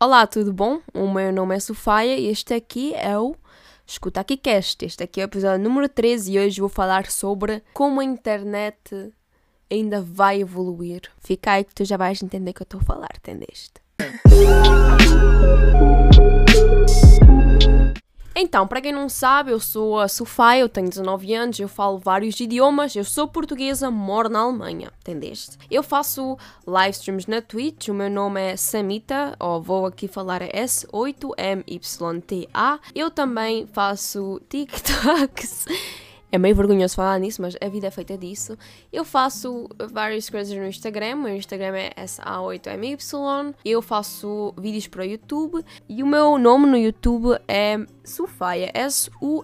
Olá, 0.00 0.28
tudo 0.28 0.52
bom? 0.52 0.80
O 0.94 1.10
meu 1.10 1.32
nome 1.32 1.56
é 1.56 1.58
Sofia 1.58 2.16
e 2.16 2.28
este 2.28 2.54
aqui 2.54 2.94
é 2.94 3.18
o 3.18 3.34
Escuta 3.84 4.20
Aqui 4.20 4.36
Cast. 4.36 4.84
Este 4.84 5.02
aqui 5.02 5.20
é 5.20 5.24
o 5.24 5.26
episódio 5.26 5.58
número 5.58 5.88
13 5.88 6.32
e 6.32 6.38
hoje 6.38 6.60
vou 6.60 6.68
falar 6.68 7.10
sobre 7.10 7.64
como 7.74 8.00
a 8.00 8.04
internet 8.04 9.12
ainda 9.68 10.00
vai 10.00 10.40
evoluir. 10.40 11.02
Fica 11.18 11.50
aí 11.50 11.64
que 11.64 11.74
tu 11.74 11.84
já 11.84 11.96
vais 11.96 12.22
entender 12.22 12.52
o 12.52 12.54
que 12.54 12.62
eu 12.62 12.64
estou 12.64 12.80
a 12.80 12.84
falar, 12.84 13.10
entendeste? 13.16 13.72
Então, 18.40 18.68
para 18.68 18.80
quem 18.80 18.92
não 18.92 19.08
sabe, 19.08 19.50
eu 19.50 19.58
sou 19.58 19.98
a 19.98 20.06
Sofia, 20.06 20.60
eu 20.60 20.68
tenho 20.68 20.88
19 20.88 21.34
anos, 21.34 21.58
eu 21.58 21.66
falo 21.66 21.98
vários 21.98 22.38
idiomas, 22.38 22.94
eu 22.94 23.02
sou 23.02 23.26
portuguesa, 23.26 23.90
moro 23.90 24.28
na 24.28 24.38
Alemanha, 24.38 24.92
entendeste? 25.00 25.58
Eu 25.68 25.82
faço 25.82 26.38
live 26.64 26.96
streams 26.96 27.28
na 27.28 27.42
Twitch, 27.42 27.88
o 27.88 27.94
meu 27.94 28.08
nome 28.08 28.40
é 28.40 28.56
Samita, 28.56 29.34
ou 29.40 29.60
vou 29.60 29.86
aqui 29.86 30.06
falar 30.06 30.42
S8MYTA. 30.42 32.78
Eu 32.94 33.10
também 33.10 33.66
faço 33.66 34.40
TikToks. 34.48 35.66
É 36.30 36.36
meio 36.36 36.54
vergonhoso 36.54 36.94
falar 36.94 37.18
nisso, 37.18 37.40
mas 37.40 37.56
a 37.58 37.68
vida 37.68 37.86
é 37.86 37.90
feita 37.90 38.18
disso. 38.18 38.54
Eu 38.92 39.02
faço 39.02 39.66
várias 39.90 40.28
coisas 40.28 40.54
no 40.54 40.66
Instagram. 40.66 41.16
Meu 41.16 41.34
Instagram 41.34 41.74
é 41.76 41.94
SA8MY. 42.04 43.54
Eu 43.64 43.80
faço 43.80 44.52
vídeos 44.58 44.86
para 44.86 45.00
o 45.00 45.04
YouTube. 45.06 45.64
E 45.88 46.02
o 46.02 46.06
meu 46.06 46.36
nome 46.36 46.66
no 46.66 46.76
YouTube 46.76 47.38
é 47.48 47.78
Sufaya. 48.04 48.70
S-U-F-F-Y-A. 48.74 49.34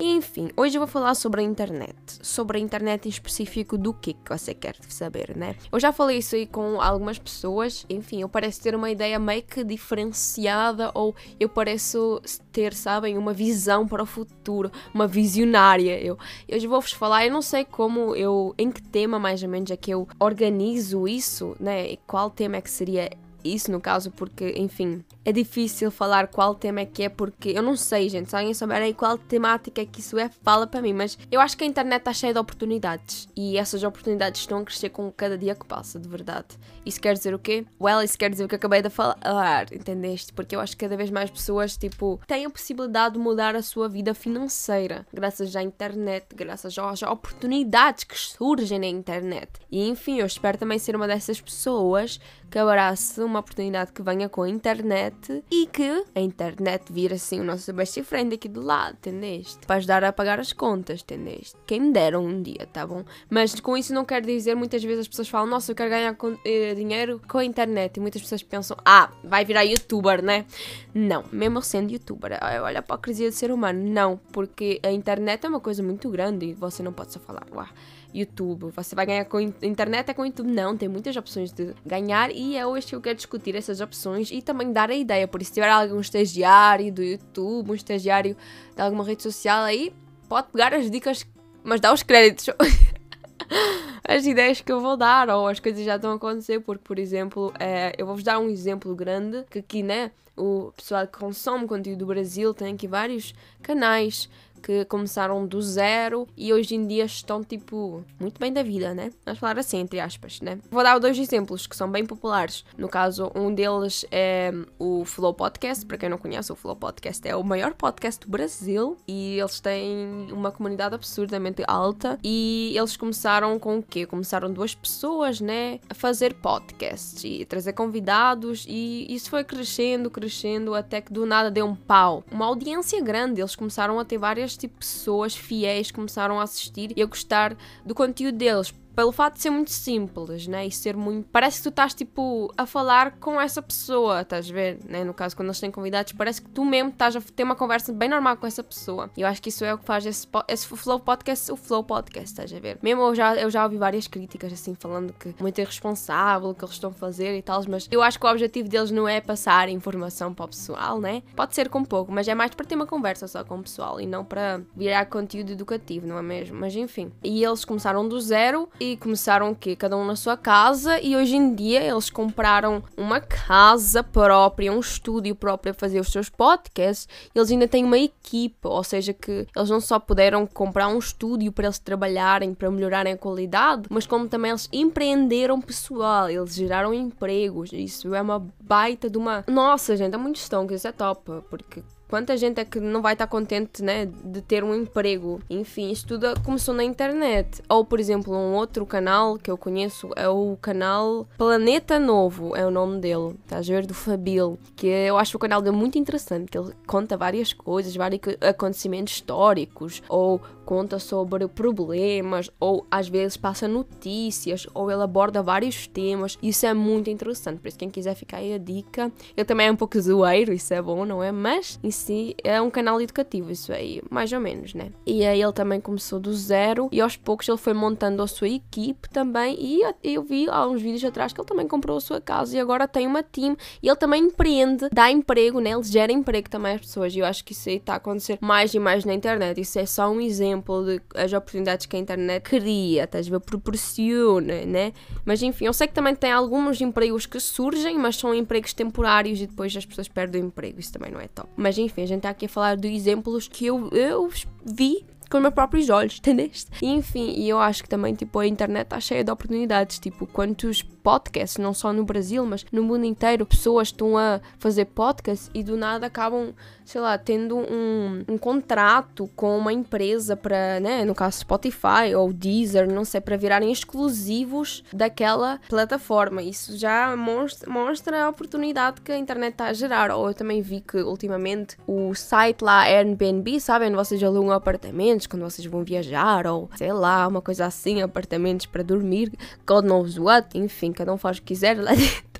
Enfim, 0.00 0.50
hoje 0.56 0.76
eu 0.76 0.80
vou 0.80 0.88
falar 0.88 1.14
sobre 1.14 1.40
a 1.40 1.44
internet. 1.44 1.94
Sobre 2.20 2.58
a 2.58 2.60
internet 2.60 3.06
em 3.06 3.10
específico 3.10 3.78
do 3.78 3.94
que 3.94 4.14
que 4.14 4.28
você 4.28 4.52
quer 4.52 4.74
saber, 4.88 5.36
né? 5.36 5.54
Eu 5.70 5.78
já 5.78 5.92
falei 5.92 6.18
isso 6.18 6.34
aí 6.34 6.48
com 6.48 6.80
algumas 6.80 7.20
pessoas. 7.20 7.86
Enfim, 7.88 8.22
eu 8.22 8.28
pareço 8.28 8.60
ter 8.60 8.74
uma 8.74 8.90
ideia 8.90 9.20
meio 9.20 9.44
que 9.44 9.62
diferenciada. 9.62 10.90
Ou 10.94 11.14
eu 11.38 11.48
pareço 11.48 12.20
ter, 12.50 12.74
sabem, 12.74 13.16
uma 13.16 13.32
visão 13.32 13.86
para 13.86 14.02
o 14.02 14.06
futuro. 14.06 14.68
Uma 14.92 15.11
visionária. 15.12 16.00
Eu, 16.00 16.18
eu 16.48 16.68
vou-vos 16.68 16.92
falar, 16.92 17.26
eu 17.26 17.32
não 17.32 17.42
sei 17.42 17.64
como 17.64 18.16
eu, 18.16 18.54
em 18.58 18.70
que 18.70 18.82
tema 18.82 19.18
mais 19.18 19.42
ou 19.42 19.48
menos 19.48 19.70
é 19.70 19.76
que 19.76 19.90
eu 19.92 20.08
organizo 20.18 21.06
isso, 21.06 21.54
né? 21.60 21.92
E 21.92 21.96
qual 22.06 22.30
tema 22.30 22.56
é 22.56 22.60
que 22.60 22.70
seria 22.70 23.10
isso 23.44 23.70
no 23.70 23.80
caso, 23.80 24.10
porque, 24.10 24.54
enfim, 24.56 25.04
é 25.24 25.32
difícil 25.32 25.90
falar 25.90 26.28
qual 26.28 26.54
tema 26.54 26.80
é 26.80 26.86
que 26.86 27.02
é, 27.02 27.08
porque 27.08 27.50
eu 27.50 27.62
não 27.62 27.76
sei, 27.76 28.08
gente. 28.08 28.30
Se 28.30 28.36
alguém 28.36 28.54
souber 28.54 28.82
aí 28.82 28.94
qual 28.94 29.16
temática 29.16 29.80
é 29.80 29.86
que 29.86 30.00
isso 30.00 30.18
é, 30.18 30.30
fala 30.42 30.66
para 30.66 30.82
mim. 30.82 30.92
Mas 30.92 31.18
eu 31.30 31.40
acho 31.40 31.56
que 31.56 31.64
a 31.64 31.66
internet 31.66 32.00
está 32.00 32.12
cheia 32.12 32.32
de 32.32 32.38
oportunidades 32.38 33.28
e 33.36 33.56
essas 33.56 33.82
oportunidades 33.82 34.40
estão 34.40 34.58
a 34.58 34.64
crescer 34.64 34.90
com 34.90 35.10
cada 35.12 35.36
dia 35.38 35.54
que 35.54 35.66
passa, 35.66 35.98
de 35.98 36.08
verdade. 36.08 36.58
Isso 36.84 37.00
quer 37.00 37.14
dizer 37.14 37.34
o 37.34 37.38
quê? 37.38 37.64
Well, 37.80 38.02
isso 38.02 38.18
quer 38.18 38.30
dizer 38.30 38.44
o 38.44 38.48
que 38.48 38.56
acabei 38.56 38.82
de 38.82 38.90
falar, 38.90 39.72
entendeste? 39.72 40.32
Porque 40.32 40.56
eu 40.56 40.60
acho 40.60 40.76
que 40.76 40.84
cada 40.84 40.96
vez 40.96 41.10
mais 41.10 41.30
pessoas, 41.30 41.76
tipo, 41.76 42.20
têm 42.26 42.44
a 42.44 42.50
possibilidade 42.50 43.14
de 43.14 43.20
mudar 43.20 43.54
a 43.54 43.62
sua 43.62 43.88
vida 43.88 44.14
financeira 44.14 45.06
graças 45.12 45.54
à 45.54 45.62
internet, 45.62 46.26
graças 46.34 46.76
às 46.78 47.02
oportunidades 47.02 48.04
que 48.04 48.18
surgem 48.18 48.78
na 48.78 48.86
internet. 48.86 49.50
E 49.70 49.88
enfim, 49.88 50.18
eu 50.18 50.26
espero 50.26 50.58
também 50.58 50.78
ser 50.78 50.96
uma 50.96 51.06
dessas 51.06 51.40
pessoas 51.40 52.20
que 52.52 52.58
abrace 52.58 53.18
uma 53.22 53.38
oportunidade 53.38 53.92
que 53.92 54.02
venha 54.02 54.28
com 54.28 54.42
a 54.42 54.48
internet 54.48 55.42
e 55.50 55.66
que 55.66 56.04
a 56.14 56.20
internet 56.20 56.92
vira 56.92 57.14
assim 57.14 57.40
o 57.40 57.44
nosso 57.44 57.72
best 57.72 58.02
friend 58.02 58.34
aqui 58.34 58.46
do 58.46 58.60
lado, 58.60 58.92
entendeste? 58.92 59.66
Para 59.66 59.76
ajudar 59.76 60.04
a 60.04 60.12
pagar 60.12 60.38
as 60.38 60.52
contas, 60.52 61.00
entendeste? 61.00 61.56
Quem 61.66 61.80
me 61.80 61.92
deram 61.94 62.22
um 62.22 62.42
dia, 62.42 62.68
tá 62.70 62.86
bom? 62.86 63.06
Mas 63.30 63.58
com 63.58 63.74
isso 63.74 63.94
não 63.94 64.04
quer 64.04 64.20
dizer, 64.20 64.54
muitas 64.54 64.84
vezes 64.84 65.00
as 65.00 65.08
pessoas 65.08 65.30
falam, 65.30 65.46
nossa, 65.46 65.72
eu 65.72 65.74
quero 65.74 65.88
ganhar 65.88 66.14
com, 66.14 66.36
eh, 66.44 66.74
dinheiro 66.74 67.22
com 67.26 67.38
a 67.38 67.44
internet. 67.44 67.96
E 67.96 68.00
muitas 68.00 68.20
pessoas 68.20 68.42
pensam, 68.42 68.76
ah, 68.84 69.10
vai 69.24 69.46
virar 69.46 69.62
youtuber, 69.62 70.22
né? 70.22 70.44
Não, 70.92 71.24
mesmo 71.32 71.62
sendo 71.62 71.90
youtuber, 71.90 72.38
olha 72.42 72.80
a 72.80 72.82
hipocrisia 72.82 73.30
do 73.30 73.34
ser 73.34 73.50
humano. 73.50 73.82
Não, 73.82 74.20
porque 74.30 74.78
a 74.82 74.92
internet 74.92 75.46
é 75.46 75.48
uma 75.48 75.60
coisa 75.60 75.82
muito 75.82 76.10
grande 76.10 76.44
e 76.44 76.52
você 76.52 76.82
não 76.82 76.92
pode 76.92 77.14
só 77.14 77.18
falar, 77.18 77.46
uau 77.50 77.66
YouTube. 78.14 78.70
Você 78.74 78.94
vai 78.94 79.06
ganhar 79.06 79.24
com 79.24 79.40
internet 79.40 80.10
é 80.10 80.14
com 80.14 80.24
YouTube? 80.24 80.50
Não, 80.50 80.76
tem 80.76 80.88
muitas 80.88 81.16
opções 81.16 81.52
de 81.52 81.74
ganhar 81.84 82.30
e 82.30 82.56
é 82.56 82.66
hoje 82.66 82.88
que 82.88 82.94
eu 82.94 83.00
quero 83.00 83.16
discutir 83.16 83.54
essas 83.54 83.80
opções 83.80 84.30
e 84.30 84.42
também 84.42 84.72
dar 84.72 84.90
a 84.90 84.94
ideia. 84.94 85.26
Por 85.26 85.40
isso, 85.40 85.50
se 85.50 85.54
tiver 85.54 85.70
algum 85.70 86.00
estagiário 86.00 86.92
do 86.92 87.02
YouTube, 87.02 87.70
um 87.70 87.74
estagiário 87.74 88.36
de 88.74 88.82
alguma 88.82 89.04
rede 89.04 89.22
social 89.22 89.64
aí, 89.64 89.92
pode 90.28 90.48
pegar 90.48 90.74
as 90.74 90.90
dicas, 90.90 91.26
mas 91.62 91.80
dá 91.80 91.92
os 91.92 92.02
créditos. 92.02 92.48
as 94.06 94.26
ideias 94.26 94.60
que 94.60 94.72
eu 94.72 94.80
vou 94.80 94.96
dar 94.96 95.28
ou 95.30 95.46
as 95.46 95.60
coisas 95.60 95.84
já 95.84 95.96
estão 95.96 96.12
a 96.12 96.16
acontecer, 96.16 96.60
porque, 96.60 96.82
por 96.84 96.98
exemplo, 96.98 97.52
é, 97.58 97.92
eu 97.96 98.06
vou-vos 98.06 98.24
dar 98.24 98.38
um 98.38 98.48
exemplo 98.48 98.94
grande 98.94 99.44
que 99.50 99.58
aqui, 99.58 99.82
né, 99.82 100.10
o 100.36 100.72
pessoal 100.76 101.06
que 101.06 101.18
consome 101.18 101.66
conteúdo 101.66 102.00
do 102.00 102.06
Brasil 102.06 102.54
tem 102.54 102.74
aqui 102.74 102.88
vários 102.88 103.34
canais 103.62 104.28
que 104.62 104.84
começaram 104.84 105.46
do 105.46 105.60
zero 105.60 106.26
e 106.36 106.52
hoje 106.52 106.74
em 106.74 106.86
dia 106.86 107.04
estão, 107.04 107.42
tipo, 107.42 108.04
muito 108.20 108.38
bem 108.38 108.52
da 108.52 108.62
vida, 108.62 108.94
né? 108.94 109.10
Vamos 109.24 109.40
falar 109.40 109.58
assim, 109.58 109.78
entre 109.78 110.00
aspas, 110.00 110.40
né? 110.40 110.58
Vou 110.70 110.82
dar 110.82 110.98
dois 110.98 111.18
exemplos 111.18 111.66
que 111.66 111.76
são 111.76 111.90
bem 111.90 112.06
populares. 112.06 112.64
No 112.78 112.88
caso, 112.88 113.30
um 113.34 113.52
deles 113.52 114.04
é 114.10 114.52
o 114.78 115.04
Flow 115.04 115.34
Podcast. 115.34 115.84
Para 115.84 115.98
quem 115.98 116.08
não 116.08 116.18
conhece, 116.18 116.52
o 116.52 116.56
Flow 116.56 116.76
Podcast 116.76 117.26
é 117.26 117.34
o 117.34 117.42
maior 117.42 117.74
podcast 117.74 118.20
do 118.20 118.30
Brasil 118.30 118.96
e 119.06 119.38
eles 119.38 119.60
têm 119.60 120.28
uma 120.32 120.50
comunidade 120.50 120.94
absurdamente 120.94 121.62
alta. 121.66 122.18
E 122.22 122.74
eles 122.76 122.96
começaram 122.96 123.58
com 123.58 123.78
o 123.78 123.82
quê? 123.82 124.06
Começaram 124.06 124.52
duas 124.52 124.74
pessoas, 124.74 125.40
né? 125.40 125.80
A 125.88 125.94
fazer 125.94 126.34
podcasts 126.34 127.24
e 127.24 127.44
trazer 127.44 127.72
convidados 127.72 128.64
e 128.68 129.06
isso 129.12 129.30
foi 129.30 129.44
crescendo, 129.44 130.10
crescendo 130.10 130.74
até 130.74 131.00
que 131.00 131.12
do 131.12 131.26
nada 131.26 131.50
deu 131.50 131.66
um 131.66 131.74
pau. 131.74 132.22
Uma 132.30 132.46
audiência 132.46 133.00
grande. 133.00 133.40
Eles 133.40 133.56
começaram 133.56 133.98
a 133.98 134.04
ter 134.04 134.18
várias 134.18 134.51
tipo 134.56 134.78
pessoas 134.78 135.34
fiéis 135.34 135.90
começaram 135.90 136.38
a 136.40 136.42
assistir 136.42 136.92
e 136.96 137.02
a 137.02 137.06
gostar 137.06 137.56
do 137.84 137.94
conteúdo 137.94 138.36
deles 138.36 138.72
pelo 138.94 139.12
fato 139.12 139.34
de 139.34 139.42
ser 139.42 139.50
muito 139.50 139.70
simples, 139.70 140.46
né? 140.46 140.66
E 140.66 140.70
ser 140.70 140.96
muito. 140.96 141.28
Parece 141.30 141.58
que 141.58 141.62
tu 141.64 141.68
estás 141.68 141.94
tipo 141.94 142.52
a 142.56 142.66
falar 142.66 143.12
com 143.18 143.40
essa 143.40 143.62
pessoa, 143.62 144.22
estás 144.22 144.50
a 144.50 144.52
ver? 144.52 144.78
Né? 144.88 145.04
No 145.04 145.14
caso, 145.14 145.36
quando 145.36 145.48
eles 145.48 145.60
têm 145.60 145.70
convidados, 145.70 146.12
parece 146.12 146.42
que 146.42 146.48
tu 146.50 146.64
mesmo 146.64 146.90
estás 146.90 147.16
a 147.16 147.20
ter 147.20 147.42
uma 147.42 147.56
conversa 147.56 147.92
bem 147.92 148.08
normal 148.08 148.36
com 148.36 148.46
essa 148.46 148.62
pessoa. 148.62 149.10
E 149.16 149.22
eu 149.22 149.28
acho 149.28 149.40
que 149.40 149.48
isso 149.48 149.64
é 149.64 149.72
o 149.74 149.78
que 149.78 149.84
faz 149.84 150.06
esse, 150.06 150.26
esse 150.48 150.66
Flow 150.66 151.00
Podcast, 151.00 151.50
o 151.50 151.56
Flow 151.56 151.84
Podcast, 151.84 152.30
estás 152.30 152.52
a 152.52 152.58
ver? 152.58 152.78
Mesmo 152.82 153.02
eu 153.02 153.14
já, 153.14 153.34
eu 153.36 153.50
já 153.50 153.64
ouvi 153.64 153.76
várias 153.76 154.06
críticas 154.06 154.52
assim, 154.52 154.74
falando 154.74 155.12
que 155.12 155.34
muito 155.40 155.60
irresponsável 155.60 156.50
o 156.50 156.54
que 156.54 156.64
eles 156.64 156.74
estão 156.74 156.90
a 156.90 156.94
fazer 156.94 157.36
e 157.36 157.42
tal, 157.42 157.62
mas 157.68 157.88
eu 157.90 158.02
acho 158.02 158.18
que 158.18 158.26
o 158.26 158.30
objetivo 158.30 158.68
deles 158.68 158.90
não 158.90 159.08
é 159.08 159.20
passar 159.20 159.68
informação 159.68 160.34
para 160.34 160.44
o 160.44 160.48
pessoal, 160.48 161.00
né? 161.00 161.22
Pode 161.34 161.54
ser 161.54 161.68
com 161.68 161.84
pouco, 161.84 162.12
mas 162.12 162.28
é 162.28 162.34
mais 162.34 162.54
para 162.54 162.66
ter 162.66 162.74
uma 162.74 162.86
conversa 162.86 163.26
só 163.28 163.44
com 163.44 163.58
o 163.58 163.62
pessoal 163.62 164.00
e 164.00 164.06
não 164.06 164.24
para 164.24 164.60
virar 164.76 165.06
conteúdo 165.06 165.52
educativo, 165.52 166.06
não 166.06 166.18
é 166.18 166.22
mesmo? 166.22 166.58
Mas 166.58 166.74
enfim. 166.74 167.12
E 167.22 167.44
eles 167.44 167.64
começaram 167.64 168.06
do 168.08 168.20
zero 168.20 168.68
e 168.82 168.96
começaram 168.96 169.52
o 169.52 169.54
quê? 169.54 169.76
Cada 169.76 169.96
um 169.96 170.04
na 170.04 170.16
sua 170.16 170.36
casa 170.36 171.00
e 171.00 171.14
hoje 171.14 171.36
em 171.36 171.54
dia 171.54 171.80
eles 171.80 172.10
compraram 172.10 172.82
uma 172.96 173.20
casa 173.20 174.02
própria, 174.02 174.72
um 174.72 174.80
estúdio 174.80 175.36
próprio 175.36 175.70
a 175.70 175.74
fazer 175.74 176.00
os 176.00 176.08
seus 176.08 176.28
podcasts. 176.28 177.08
Eles 177.32 177.50
ainda 177.50 177.68
têm 177.68 177.84
uma 177.84 177.98
equipa, 177.98 178.68
ou 178.68 178.82
seja, 178.82 179.12
que 179.12 179.46
eles 179.54 179.70
não 179.70 179.80
só 179.80 180.00
puderam 180.00 180.46
comprar 180.46 180.88
um 180.88 180.98
estúdio 180.98 181.52
para 181.52 181.66
eles 181.66 181.78
trabalharem, 181.78 182.54
para 182.54 182.70
melhorarem 182.70 183.12
a 183.12 183.16
qualidade, 183.16 183.84
mas 183.88 184.06
como 184.06 184.28
também 184.28 184.50
eles 184.50 184.68
empreenderam 184.72 185.60
pessoal, 185.60 186.28
eles 186.28 186.54
geraram 186.54 186.92
empregos. 186.92 187.70
Isso 187.72 188.12
é 188.14 188.20
uma 188.20 188.44
baita 188.60 189.08
de 189.08 189.16
uma. 189.16 189.44
Nossa, 189.46 189.96
gente, 189.96 190.14
é 190.14 190.18
muito 190.18 190.40
que 190.66 190.74
isso 190.74 190.88
é 190.88 190.92
top, 190.92 191.42
porque 191.48 191.82
Quanta 192.12 192.36
gente 192.36 192.60
é 192.60 192.64
que 192.66 192.78
não 192.78 193.00
vai 193.00 193.14
estar 193.14 193.26
contente, 193.26 193.82
né, 193.82 194.04
de 194.04 194.42
ter 194.42 194.62
um 194.62 194.74
emprego? 194.74 195.40
Enfim, 195.48 195.90
isto 195.90 196.08
tudo 196.08 196.38
começou 196.42 196.74
na 196.74 196.84
internet. 196.84 197.62
Ou, 197.70 197.86
por 197.86 197.98
exemplo, 197.98 198.36
um 198.36 198.52
outro 198.52 198.84
canal 198.84 199.38
que 199.38 199.50
eu 199.50 199.56
conheço 199.56 200.10
é 200.14 200.28
o 200.28 200.58
canal 200.60 201.26
Planeta 201.38 201.98
Novo, 201.98 202.54
é 202.54 202.66
o 202.66 202.70
nome 202.70 203.00
dele. 203.00 203.34
Estás 203.42 203.66
a 203.66 203.72
ver? 203.72 203.86
Do 203.86 203.94
Fabil. 203.94 204.58
Que 204.76 204.88
eu 204.88 205.16
acho 205.16 205.38
o 205.38 205.40
canal 205.40 205.62
dele 205.62 205.74
muito 205.74 205.96
interessante, 205.96 206.50
que 206.50 206.58
ele 206.58 206.74
conta 206.86 207.16
várias 207.16 207.54
coisas, 207.54 207.96
vários 207.96 208.20
acontecimentos 208.42 209.14
históricos, 209.14 210.02
ou 210.06 210.38
conta 210.72 210.98
sobre 210.98 211.46
problemas, 211.46 212.50
ou 212.58 212.86
às 212.90 213.06
vezes 213.06 213.36
passa 213.36 213.68
notícias, 213.68 214.66
ou 214.72 214.90
ele 214.90 215.02
aborda 215.02 215.42
vários 215.42 215.86
temas. 215.86 216.38
Isso 216.42 216.64
é 216.64 216.72
muito 216.72 217.10
interessante, 217.10 217.60
por 217.60 217.68
isso 217.68 217.76
quem 217.76 217.90
quiser 217.90 218.14
ficar 218.14 218.38
aí 218.38 218.54
a 218.54 218.58
dica. 218.58 219.12
Ele 219.36 219.44
também 219.44 219.66
é 219.66 219.70
um 219.70 219.76
pouco 219.76 220.00
zoeiro, 220.00 220.50
isso 220.50 220.72
é 220.72 220.80
bom, 220.80 221.04
não 221.04 221.22
é? 221.22 221.30
Mas 221.30 221.78
si 221.90 222.34
é 222.42 222.58
um 222.58 222.70
canal 222.70 222.98
educativo, 223.02 223.52
isso 223.52 223.70
aí, 223.70 224.00
mais 224.08 224.32
ou 224.32 224.40
menos, 224.40 224.72
né? 224.72 224.92
E 225.04 225.26
aí 225.26 225.42
ele 225.42 225.52
também 225.52 225.78
começou 225.78 226.18
do 226.18 226.32
zero 226.32 226.88
e 226.90 227.02
aos 227.02 227.18
poucos 227.18 227.46
ele 227.46 227.58
foi 227.58 227.74
montando 227.74 228.22
a 228.22 228.26
sua 228.26 228.48
equipe 228.48 229.10
também. 229.10 229.54
E 229.60 229.82
eu 230.02 230.22
vi 230.22 230.48
há 230.48 230.66
uns 230.66 230.80
vídeos 230.80 231.04
atrás 231.04 231.34
que 231.34 231.40
ele 231.42 231.46
também 231.46 231.68
comprou 231.68 231.98
a 231.98 232.00
sua 232.00 232.18
casa 232.18 232.56
e 232.56 232.58
agora 232.58 232.88
tem 232.88 233.06
uma 233.06 233.22
team. 233.22 233.58
E 233.82 233.88
ele 233.88 233.96
também 233.96 234.24
empreende, 234.24 234.88
dá 234.90 235.10
emprego, 235.10 235.60
né? 235.60 235.72
Ele 235.72 235.82
gera 235.82 236.10
emprego 236.10 236.48
também 236.48 236.76
às 236.76 236.80
pessoas. 236.80 237.14
E 237.14 237.18
eu 237.18 237.26
acho 237.26 237.44
que 237.44 237.52
isso 237.52 237.68
aí 237.68 237.76
está 237.76 237.92
a 237.92 237.96
acontecer 237.96 238.38
mais 238.40 238.72
e 238.72 238.78
mais 238.78 239.04
na 239.04 239.12
internet. 239.12 239.60
Isso 239.60 239.78
é 239.78 239.84
só 239.84 240.08
um 240.08 240.18
exemplo 240.18 240.61
exemplo 240.62 240.84
de 240.84 241.02
as 241.14 241.32
oportunidades 241.32 241.86
que 241.86 241.96
a 241.96 241.98
internet 241.98 242.42
cria, 242.42 243.04
estás 243.04 243.26
a 243.26 243.30
ver, 243.30 243.40
proporciona, 243.40 244.64
né? 244.64 244.92
Mas 245.24 245.42
enfim, 245.42 245.66
eu 245.66 245.72
sei 245.72 245.86
que 245.88 245.94
também 245.94 246.14
tem 246.14 246.30
alguns 246.30 246.80
empregos 246.80 247.26
que 247.26 247.40
surgem, 247.40 247.98
mas 247.98 248.16
são 248.16 248.34
empregos 248.34 248.72
temporários 248.72 249.40
e 249.40 249.46
depois 249.46 249.76
as 249.76 249.84
pessoas 249.84 250.08
perdem 250.08 250.42
o 250.42 250.46
emprego, 250.46 250.78
isso 250.78 250.92
também 250.92 251.10
não 251.10 251.20
é 251.20 251.28
top. 251.28 251.48
Mas 251.56 251.76
enfim, 251.76 252.02
a 252.02 252.06
gente 252.06 252.18
está 252.18 252.30
aqui 252.30 252.46
a 252.46 252.48
falar 252.48 252.76
de 252.76 252.88
exemplos 252.88 253.48
que 253.48 253.66
eu, 253.66 253.88
eu 253.90 254.30
vi 254.64 255.04
com 255.28 255.38
os 255.38 255.42
meus 255.42 255.54
próprios 255.54 255.88
olhos, 255.88 256.18
entendeste? 256.20 256.70
Enfim, 256.82 257.32
e 257.36 257.48
eu 257.48 257.58
acho 257.58 257.82
que 257.82 257.88
também, 257.88 258.14
tipo, 258.14 258.38
a 258.38 258.46
internet 258.46 258.84
está 258.84 259.00
cheia 259.00 259.24
de 259.24 259.30
oportunidades, 259.30 259.98
tipo, 259.98 260.26
quantos 260.26 260.82
podcasts, 261.02 261.58
não 261.58 261.74
só 261.74 261.92
no 261.92 262.04
Brasil, 262.04 262.44
mas 262.46 262.64
no 262.70 262.82
mundo 262.82 263.04
inteiro, 263.04 263.44
pessoas 263.44 263.88
estão 263.88 264.16
a 264.16 264.40
fazer 264.58 264.86
podcasts 264.86 265.50
e 265.52 265.62
do 265.62 265.76
nada 265.76 266.06
acabam, 266.06 266.54
sei 266.84 267.00
lá, 267.00 267.18
tendo 267.18 267.56
um, 267.56 268.24
um 268.28 268.38
contrato 268.38 269.28
com 269.34 269.58
uma 269.58 269.72
empresa 269.72 270.36
para, 270.36 270.78
né, 270.80 271.04
no 271.04 271.14
caso 271.14 271.40
Spotify 271.40 272.14
ou 272.16 272.32
Deezer, 272.32 272.90
não 272.90 273.04
sei, 273.04 273.20
para 273.20 273.36
virarem 273.36 273.72
exclusivos 273.72 274.84
daquela 274.92 275.58
plataforma. 275.68 276.42
Isso 276.42 276.76
já 276.76 277.14
mostra, 277.16 277.70
mostra 277.70 278.24
a 278.24 278.28
oportunidade 278.28 279.00
que 279.00 279.12
a 279.12 279.18
internet 279.18 279.52
está 279.52 279.66
a 279.66 279.72
gerar. 279.72 280.14
Ou 280.14 280.28
eu 280.28 280.34
também 280.34 280.62
vi 280.62 280.80
que 280.80 280.98
ultimamente 280.98 281.76
o 281.86 282.14
site 282.14 282.62
lá 282.62 282.82
Airbnb, 282.82 283.60
sabem, 283.60 283.92
vocês 283.92 284.22
alugam 284.22 284.52
apartamentos 284.52 285.26
quando 285.26 285.42
vocês 285.42 285.66
vão 285.66 285.82
viajar 285.82 286.46
ou 286.46 286.70
sei 286.76 286.92
lá, 286.92 287.26
uma 287.26 287.40
coisa 287.40 287.66
assim, 287.66 288.02
apartamentos 288.02 288.66
para 288.66 288.82
dormir, 288.82 289.32
God 289.66 289.84
knows 289.84 290.18
what, 290.18 290.56
enfim 290.56 290.91
cada 290.92 291.12
um 291.12 291.18
faz 291.18 291.38
o 291.38 291.40
que 291.40 291.48
quiser 291.48 291.78
lá 291.78 291.94
dentro. 291.94 292.31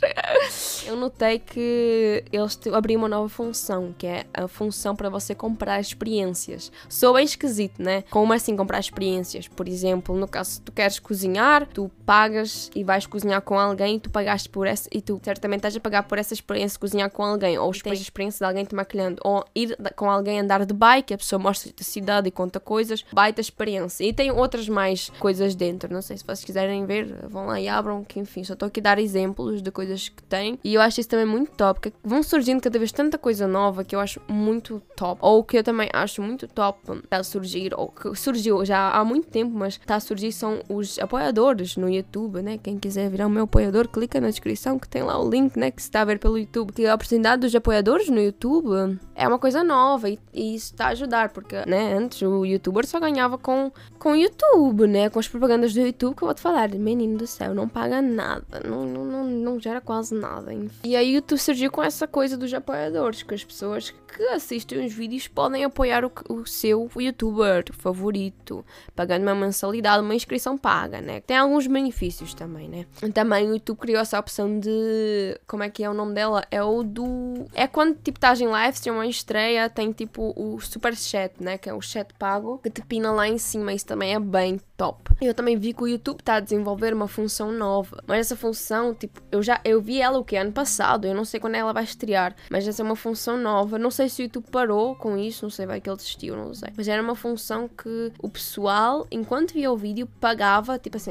Eu 0.87 0.97
notei 0.97 1.39
que 1.39 2.25
eles 2.33 2.59
abriram 2.73 3.03
uma 3.03 3.09
nova 3.09 3.29
função, 3.29 3.95
que 3.97 4.07
é 4.07 4.27
a 4.35 4.49
função 4.49 4.97
para 4.97 5.09
você 5.09 5.35
comprar 5.35 5.81
experiências. 5.81 6.73
Sou 6.89 7.15
bem 7.15 7.25
esquisito, 7.25 7.83
né? 7.83 8.03
Como 8.11 8.33
assim 8.33 8.57
comprar 8.57 8.81
experiências? 8.81 9.47
Por 9.49 9.69
exemplo, 9.69 10.17
no 10.17 10.27
caso, 10.27 10.53
se 10.53 10.61
tu 10.61 10.73
queres 10.73 10.99
cozinhar, 10.99 11.67
tu 11.67 11.91
pagas 12.05 12.71
e 12.75 12.83
vais 12.83 13.07
cozinhar 13.07 13.41
com 13.43 13.59
alguém, 13.59 13.99
tu 13.99 14.11
pagaste 14.11 14.49
por 14.49 14.67
essa, 14.67 14.89
e 14.93 15.01
tu 15.01 15.21
certamente 15.23 15.59
estás 15.59 15.77
a 15.77 15.81
pagar 15.81 16.03
por 16.03 16.19
essa 16.19 16.35
experiência 16.35 16.75
de 16.75 16.81
cozinhar 16.81 17.11
com 17.11 17.23
alguém, 17.23 17.59
ou 17.59 17.73
tens 17.73 17.99
a 17.99 18.03
experiência 18.03 18.39
de 18.39 18.49
alguém 18.49 18.65
te 18.65 18.75
maquilhando, 18.75 19.21
ou 19.25 19.45
ir 19.55 19.77
com 19.97 20.11
alguém 20.11 20.41
andar 20.41 20.67
de 20.67 20.75
bike, 20.75 21.15
a 21.15 21.19
pessoa 21.19 21.39
mostra 21.39 21.73
a 21.79 21.85
cidade 21.85 22.29
e 22.29 22.31
conta 22.31 22.59
coisas, 22.59 23.05
baita 23.13 23.41
experiência. 23.41 24.05
E 24.05 24.13
tem 24.13 24.31
outras 24.31 24.69
mais 24.69 25.11
coisas 25.19 25.55
dentro, 25.55 25.93
não 25.93 26.03
sei 26.03 26.17
se 26.17 26.25
vocês 26.25 26.45
quiserem 26.45 26.85
ver, 26.87 27.07
vão 27.29 27.47
lá 27.47 27.61
e 27.61 27.69
abram, 27.69 28.05
que 28.05 28.19
enfim, 28.19 28.43
só 28.43 28.55
estou 28.55 28.67
aqui 28.67 28.81
a 28.81 28.83
dar 28.83 28.99
exemplos 28.99 29.63
de 29.63 29.71
coisas 29.71 30.09
que 30.09 30.23
tem. 30.23 30.59
E 30.65 30.72
eu 30.75 30.81
acho 30.81 31.01
isso 31.01 31.09
também 31.09 31.27
muito 31.27 31.53
top, 31.53 31.81
porque 31.81 31.97
vão 32.03 32.23
surgindo 32.23 32.61
cada 32.61 32.79
vez 32.79 32.93
tanta 32.93 33.19
coisa 33.19 33.47
nova 33.47 33.85
que 33.85 33.95
eu 33.95 34.01
acho 34.01 34.21
muito 34.29 34.83
top. 34.97 35.19
Ou 35.23 35.43
que 35.45 35.59
eu 35.59 35.65
também 35.65 35.89
acho 35.93 36.23
muito 36.23 36.47
top 36.49 36.79
está 37.05 37.19
a 37.19 37.25
surgir, 37.25 37.73
ou 37.77 37.89
que 37.89 38.15
surgiu 38.15 38.65
já 38.65 38.91
há 38.91 39.05
muito 39.05 39.29
tempo, 39.29 39.53
mas 39.55 39.75
está 39.75 39.97
a 39.97 40.01
surgir 40.01 40.33
são 40.33 40.61
os 40.69 40.99
apoiadores 40.99 41.77
no 41.77 41.89
YouTube, 41.89 42.43
né? 42.43 42.59
Quem 42.59 42.79
quiser 42.79 43.11
virar 43.11 43.27
o 43.27 43.31
meu 43.31 43.45
apoiador, 43.45 43.89
clica 43.89 44.21
na 44.21 44.29
descrição 44.29 44.79
que 44.79 44.89
tem 44.89 45.03
lá 45.03 45.19
o 45.21 45.29
link, 45.29 45.57
né? 45.59 45.71
Que 45.71 45.83
se 45.83 45.89
está 45.89 46.03
a 46.03 46.05
ver 46.05 46.19
pelo 46.19 46.39
YouTube. 46.39 46.73
Que 46.73 46.87
a 46.87 46.95
oportunidade 46.95 47.43
dos 47.43 47.55
apoiadores 47.55 48.09
no 48.09 48.21
YouTube 48.21 48.99
é 49.15 49.27
uma 49.27 49.39
coisa 49.39 49.63
nova 49.63 50.09
e, 50.09 50.19
e 50.33 50.55
isso 50.55 50.73
está 50.73 50.87
a 50.87 50.91
ajudar, 50.91 51.31
porque, 51.31 51.57
né? 51.67 51.95
Antes 51.95 52.23
o 52.23 52.45
youtuber 52.45 52.87
só 52.87 52.99
ganhava 52.99 53.39
com, 53.39 53.71
com 53.99 54.13
o 54.13 54.17
YouTube, 54.17 54.87
né? 54.87 55.11
Com 55.11 55.19
as 55.19 55.29
propagandas 55.29 55.73
do 55.75 55.81
YouTube 55.81 56.17
que 56.17 56.23
eu 56.23 56.27
vou 56.27 56.35
te 56.35 56.41
falar, 56.41 56.71
menino 56.71 57.19
do 57.19 57.27
céu, 57.27 57.55
não 57.55 57.69
paga 57.69 58.03
nada, 58.03 58.61
não, 58.65 58.85
não, 58.85 59.05
não, 59.05 59.25
não 59.25 59.61
gera 59.61 59.81
quase 59.81 60.15
nada. 60.15 60.53
E 60.85 60.97
aí 60.97 61.15
YouTube 61.15 61.39
surgiu 61.39 61.71
com 61.71 61.83
essa 61.83 62.07
coisa 62.07 62.37
dos 62.37 62.53
apoiadores, 62.53 63.23
que 63.23 63.35
as 63.35 63.45
pessoas 63.45 63.95
que 64.17 64.23
assistem 64.29 64.85
os 64.85 64.93
vídeos 64.93 65.29
podem 65.29 65.65
apoiar 65.65 66.05
o, 66.05 66.13
o 66.29 66.47
seu 66.47 66.91
youtuber 66.97 67.65
favorito, 67.73 68.65
pagando 68.95 69.23
uma 69.23 69.35
mensalidade, 69.35 70.03
uma 70.03 70.15
inscrição 70.15 70.57
paga, 70.57 71.01
né? 71.01 71.21
Tem 71.21 71.37
alguns 71.37 71.67
benefícios 71.67 72.35
também, 72.35 72.69
né? 72.69 72.87
Também 73.13 73.49
o 73.49 73.55
YouTube 73.55 73.79
criou 73.79 74.01
essa 74.01 74.19
opção 74.19 74.59
de. 74.59 75.39
Como 75.47 75.63
é 75.63 75.71
que 75.71 75.83
é 75.83 75.91
o 75.91 75.95
nome 75.95 76.15
dela? 76.15 76.45
É 76.51 76.63
o 76.63 76.83
do. 76.83 77.47
É 77.55 77.67
quando 77.67 77.97
tipo 77.97 78.19
estás 78.19 78.41
em 78.41 78.47
live, 78.47 78.79
se 78.79 78.91
uma 78.91 79.07
estreia, 79.07 79.69
tem 79.69 79.93
tipo 79.93 80.33
o 80.37 80.61
super 80.61 80.95
chat, 80.97 81.33
né? 81.41 81.59
Que 81.59 81.69
é 81.69 81.75
o 81.75 81.81
chat 81.81 82.13
pago, 82.19 82.59
que 82.59 82.71
te 82.71 82.83
pina 82.83 83.11
lá 83.13 83.29
em 83.29 83.39
cima. 83.39 83.73
Isso 83.73 83.87
também 83.87 84.15
é 84.15 84.21
bem 84.21 84.61
top. 84.77 85.13
Eu 85.21 85.35
também 85.35 85.57
vi 85.57 85.73
que 85.73 85.83
o 85.83 85.89
YouTube 85.89 86.21
está 86.21 86.35
a 86.35 86.41
desenvolver 86.41 86.93
uma 86.93 87.07
função 87.07 87.53
nova, 87.53 88.03
mas 88.07 88.21
essa 88.21 88.37
função, 88.37 88.95
tipo, 88.95 89.21
eu 89.31 89.43
já 89.43 89.61
eu 89.65 89.81
vi 89.81 90.01
ela 90.01 90.19
o 90.19 90.25
que 90.25 90.37
ano 90.37 90.53
passado, 90.53 91.07
eu 91.07 91.15
não 91.15 91.25
sei 91.25 91.39
quando 91.39 91.55
ela 91.55 91.73
vai 91.73 91.85
estrear, 91.85 92.35
mas 92.51 92.67
essa 92.67 92.83
é 92.83 92.85
uma 92.85 92.97
função 92.97 93.37
nova. 93.37 93.79
Não 93.79 93.91
sei 93.91 94.02
se 94.09 94.23
o 94.23 94.25
YouTube 94.25 94.47
parou 94.51 94.95
com 94.95 95.17
isso, 95.17 95.45
não 95.45 95.51
sei, 95.51 95.67
vai 95.67 95.81
que 95.81 95.89
ele 95.89 95.97
desistiu, 95.97 96.37
não 96.37 96.55
sei. 96.55 96.71
Mas 96.77 96.89
era 96.89 97.03
uma 97.03 97.15
função 97.15 97.69
que 97.69 98.13
o 98.21 98.29
pessoal, 98.29 99.07
enquanto 99.11 99.55
via 99.55 99.71
o 99.71 99.77
vídeo, 99.77 100.09
pagava, 100.21 100.79
tipo 100.79 100.97
assim, 100.97 101.11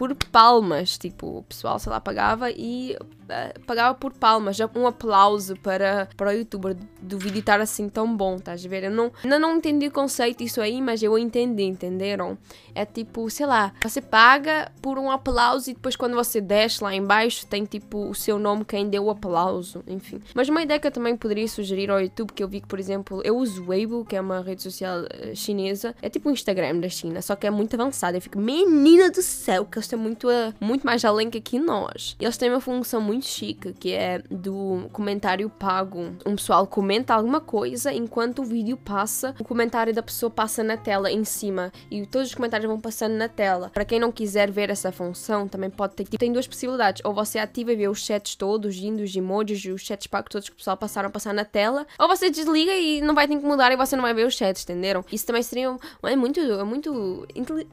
por 0.00 0.14
palmas. 0.14 0.96
Tipo, 0.96 1.40
o 1.40 1.42
pessoal, 1.42 1.78
sei 1.78 1.92
lá, 1.92 2.00
pagava 2.00 2.50
e 2.50 2.96
uh, 2.98 3.60
pagava 3.66 3.94
por 3.94 4.14
palmas, 4.14 4.56
um 4.74 4.86
aplauso 4.86 5.54
para, 5.56 6.08
para 6.16 6.30
o 6.30 6.32
youtuber 6.32 6.74
do 7.02 7.18
vídeo 7.18 7.40
estar 7.40 7.60
assim 7.60 7.86
tão 7.86 8.16
bom, 8.16 8.36
estás 8.36 8.64
a 8.64 8.68
ver? 8.68 8.84
Eu 8.84 8.90
não, 8.90 9.12
ainda 9.22 9.38
não 9.38 9.56
entendi 9.56 9.88
o 9.88 9.90
conceito 9.90 10.42
isso 10.42 10.58
aí, 10.58 10.80
mas 10.80 11.02
eu 11.02 11.18
entendi, 11.18 11.64
entenderam? 11.64 12.38
É 12.74 12.86
tipo, 12.86 13.28
sei 13.28 13.44
lá, 13.44 13.74
você 13.82 14.00
paga 14.00 14.72
por 14.80 14.98
um 14.98 15.10
aplauso 15.10 15.70
e 15.70 15.74
depois 15.74 15.96
quando 15.96 16.14
você 16.14 16.40
desce 16.40 16.82
lá 16.82 16.94
embaixo 16.94 17.46
tem 17.46 17.66
tipo 17.66 18.08
o 18.08 18.14
seu 18.14 18.38
nome, 18.38 18.64
quem 18.64 18.88
deu 18.88 19.04
o 19.04 19.10
aplauso, 19.10 19.82
enfim. 19.86 20.18
Mas 20.34 20.48
uma 20.48 20.62
ideia 20.62 20.80
que 20.80 20.86
eu 20.86 20.92
também 20.92 21.14
poderia 21.14 21.46
sugerir 21.46 21.90
ao 21.90 22.00
YouTube, 22.00 22.32
que 22.32 22.42
eu 22.42 22.48
vi 22.48 22.62
que, 22.62 22.68
por 22.68 22.78
exemplo, 22.78 23.20
eu 23.22 23.36
uso 23.36 23.66
Weibo, 23.66 24.04
que 24.06 24.16
é 24.16 24.20
uma 24.20 24.40
rede 24.40 24.62
social 24.62 25.00
uh, 25.00 25.36
chinesa, 25.36 25.94
é 26.00 26.08
tipo 26.08 26.30
o 26.30 26.32
Instagram 26.32 26.80
da 26.80 26.88
China, 26.88 27.20
só 27.20 27.36
que 27.36 27.46
é 27.46 27.50
muito 27.50 27.74
avançado. 27.74 28.16
Eu 28.16 28.22
fico, 28.22 28.38
menina 28.38 29.10
do 29.10 29.20
céu, 29.20 29.66
que 29.66 29.78
eles 29.78 29.89
estão 29.90 29.98
muito, 29.98 30.28
uh, 30.28 30.54
muito 30.60 30.84
mais 30.84 31.04
além 31.04 31.30
que 31.30 31.38
aqui 31.38 31.58
nós. 31.58 32.16
Eles 32.20 32.36
têm 32.36 32.50
uma 32.50 32.60
função 32.60 33.00
muito 33.00 33.26
chique, 33.26 33.72
que 33.72 33.92
é 33.92 34.22
do 34.30 34.88
comentário 34.92 35.48
pago. 35.50 36.16
Um 36.24 36.36
pessoal 36.36 36.66
comenta 36.66 37.14
alguma 37.14 37.40
coisa 37.40 37.92
enquanto 37.92 38.40
o 38.40 38.44
vídeo 38.44 38.76
passa, 38.76 39.34
o 39.38 39.44
comentário 39.44 39.94
da 39.94 40.02
pessoa 40.02 40.30
passa 40.30 40.62
na 40.62 40.76
tela 40.76 41.10
em 41.10 41.24
cima 41.24 41.72
e 41.90 42.06
todos 42.06 42.28
os 42.28 42.34
comentários 42.34 42.68
vão 42.68 42.80
passando 42.80 43.14
na 43.14 43.28
tela. 43.28 43.70
Para 43.72 43.84
quem 43.84 43.98
não 43.98 44.12
quiser 44.12 44.50
ver 44.50 44.70
essa 44.70 44.92
função, 44.92 45.48
também 45.48 45.70
pode 45.70 45.94
ter. 45.94 46.04
Tem 46.18 46.32
duas 46.32 46.46
possibilidades. 46.46 47.02
Ou 47.04 47.14
você 47.14 47.38
ativa 47.38 47.72
e 47.72 47.76
vê 47.76 47.88
os 47.88 48.04
chats 48.04 48.34
todos, 48.34 48.76
os 48.76 49.16
emojis 49.16 49.64
e 49.64 49.70
os 49.70 49.82
chats 49.82 50.06
pagos 50.06 50.30
todos 50.30 50.48
que 50.48 50.54
o 50.54 50.58
pessoal 50.58 50.76
passaram 50.76 51.08
a 51.08 51.10
passar 51.10 51.32
na 51.32 51.44
tela. 51.44 51.86
Ou 51.98 52.08
você 52.08 52.30
desliga 52.30 52.72
e 52.72 53.00
não 53.00 53.14
vai 53.14 53.26
ter 53.26 53.36
que 53.36 53.44
mudar 53.44 53.72
e 53.72 53.76
você 53.76 53.96
não 53.96 54.02
vai 54.02 54.14
ver 54.14 54.26
os 54.26 54.34
chats, 54.34 54.62
entenderam? 54.62 55.04
Isso 55.10 55.26
também 55.26 55.42
seria. 55.42 55.76
É 56.02 56.16
muito, 56.16 56.40
é 56.40 56.64
muito 56.64 57.26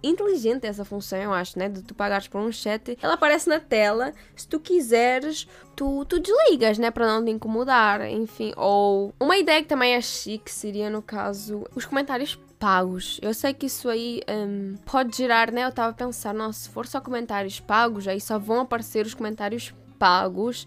inteligente 0.04 0.66
essa 0.66 0.86
função, 0.86 1.20
eu 1.20 1.34
acho, 1.34 1.58
né? 1.58 1.70
De 1.70 1.82
tu 1.82 1.94
pagares 2.08 2.28
por 2.28 2.42
um 2.42 2.52
chat. 2.52 2.98
Ela 3.02 3.16
aparece 3.16 3.50
na 3.50 3.60
tela. 3.60 4.14
Se 4.36 4.48
tu 4.48 4.60
quiseres 4.60 5.48
tu, 5.76 6.06
tu 6.06 6.20
desligas, 6.20 6.78
né? 6.78 6.90
Para 6.90 7.06
não 7.06 7.24
te 7.24 7.32
incomodar, 7.32 8.10
enfim. 8.10 8.54
Ou 8.56 9.14
uma 9.20 9.38
ideia 9.38 9.62
que 9.62 9.68
também 9.68 9.94
é 9.94 10.02
chique 10.02 10.50
seria, 10.50 10.90
no 10.90 11.02
caso, 11.02 11.66
os 11.76 11.86
comentários 11.86 12.36
pagos. 12.58 13.20
Eu 13.22 13.34
sei 13.34 13.54
que 13.54 13.68
isso 13.68 13.88
aí 13.88 14.22
um, 14.28 14.76
pode 14.86 15.16
gerar, 15.16 15.52
né? 15.52 15.66
Eu 15.66 15.72
tava 15.72 15.90
a 15.90 15.94
pensar, 15.94 16.34
nossa, 16.34 16.62
se 16.62 16.70
for 16.70 16.88
só 16.88 17.00
comentários 17.00 17.60
pagos, 17.60 18.08
aí 18.08 18.20
só 18.20 18.40
vão 18.40 18.62
aparecer 18.62 19.06
os 19.06 19.14
comentários 19.14 19.70
pagos, 19.70 19.87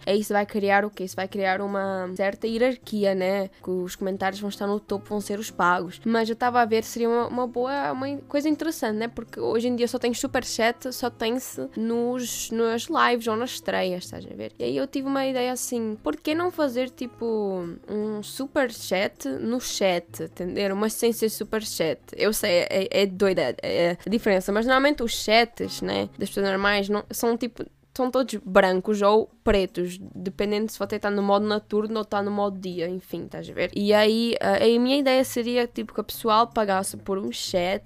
é 0.07 0.15
isso 0.15 0.33
vai 0.33 0.47
criar 0.47 0.85
o 0.85 0.91
quê? 0.91 1.05
Isso 1.05 1.17
vai 1.17 1.29
criar 1.29 1.61
uma 1.61 2.11
certa 2.15 2.47
hierarquia, 2.47 3.15
né? 3.15 3.49
Que 3.63 3.71
os 3.71 3.97
comentários 3.97 4.41
vão 4.41 4.49
estar 4.49 4.67
no 4.67 4.81
topo, 4.81 5.09
vão 5.09 5.21
ser 5.21 5.39
os 5.39 5.51
pagos. 5.51 6.01
Mas 6.05 6.29
eu 6.29 6.35
estava 6.35 6.61
a 6.61 6.65
ver, 6.65 6.85
seria 6.85 7.09
uma, 7.09 7.27
uma, 7.29 7.47
boa, 7.47 7.93
uma 7.93 8.17
coisa 8.29 8.49
interessante, 8.49 8.97
né? 8.97 9.09
Porque 9.09 9.41
hoje 9.41 9.69
em 9.69 9.77
dia 9.77 9.89
só 9.89 9.99
tem 9.99 10.13
superchat, 10.15 10.93
só 10.93 11.11
tem-se 11.11 11.69
nos, 11.77 12.51
nas 12.51 12.87
lives 12.89 13.27
ou 13.27 13.37
nas 13.37 13.51
estreias, 13.51 14.05
estás 14.05 14.27
a 14.27 14.35
ver? 14.35 14.53
E 14.59 14.65
aí 14.65 14.77
eu 14.77 14.87
tive 14.87 15.07
uma 15.07 15.27
ideia 15.27 15.53
assim, 15.53 15.97
por 16.03 16.17
que 16.17 16.35
não 16.35 16.51
fazer 16.51 16.91
tipo 16.91 17.65
um 17.89 18.23
superchat 18.23 19.29
no 19.29 19.61
chat, 19.61 20.23
entender? 20.23 20.71
Sem 20.91 21.13
ser 21.13 21.29
superchat. 21.29 22.01
Eu 22.17 22.33
sei, 22.33 22.67
é, 22.69 23.03
é 23.03 23.07
doida 23.07 23.55
é 23.63 23.97
a 24.05 24.11
diferença, 24.11 24.53
mas 24.53 24.67
normalmente 24.67 25.03
os 25.03 25.13
chats, 25.13 25.83
né, 25.83 26.09
das 26.19 26.29
pessoas 26.29 26.49
normais 26.49 26.89
não, 26.89 27.05
são 27.11 27.37
tipo 27.37 27.65
são 27.95 28.11
todos 28.11 28.37
brancos 28.45 29.03
ou 29.03 29.31
pretos, 29.43 29.99
dependendo 30.15 30.71
se 30.71 30.79
você 30.79 30.97
está 30.97 31.11
no 31.11 31.23
modo 31.23 31.47
noturno 31.47 31.97
ou 31.97 32.03
está 32.03 32.23
no 32.23 32.31
modo 32.31 32.59
dia, 32.59 32.89
enfim, 32.89 33.25
estás 33.25 33.49
a 33.49 33.53
ver? 33.53 33.71
E 33.75 33.93
aí, 33.93 34.35
eh, 34.41 34.77
a 34.77 34.81
minha 34.81 34.99
ideia 34.99 35.25
seria 35.25 35.67
tipo 35.67 35.93
que 35.93 36.01
o 36.01 36.05
pessoal 36.05 36.47
pagasse 36.47 36.97
por 36.97 37.19
um 37.19 37.33
chat 37.33 37.83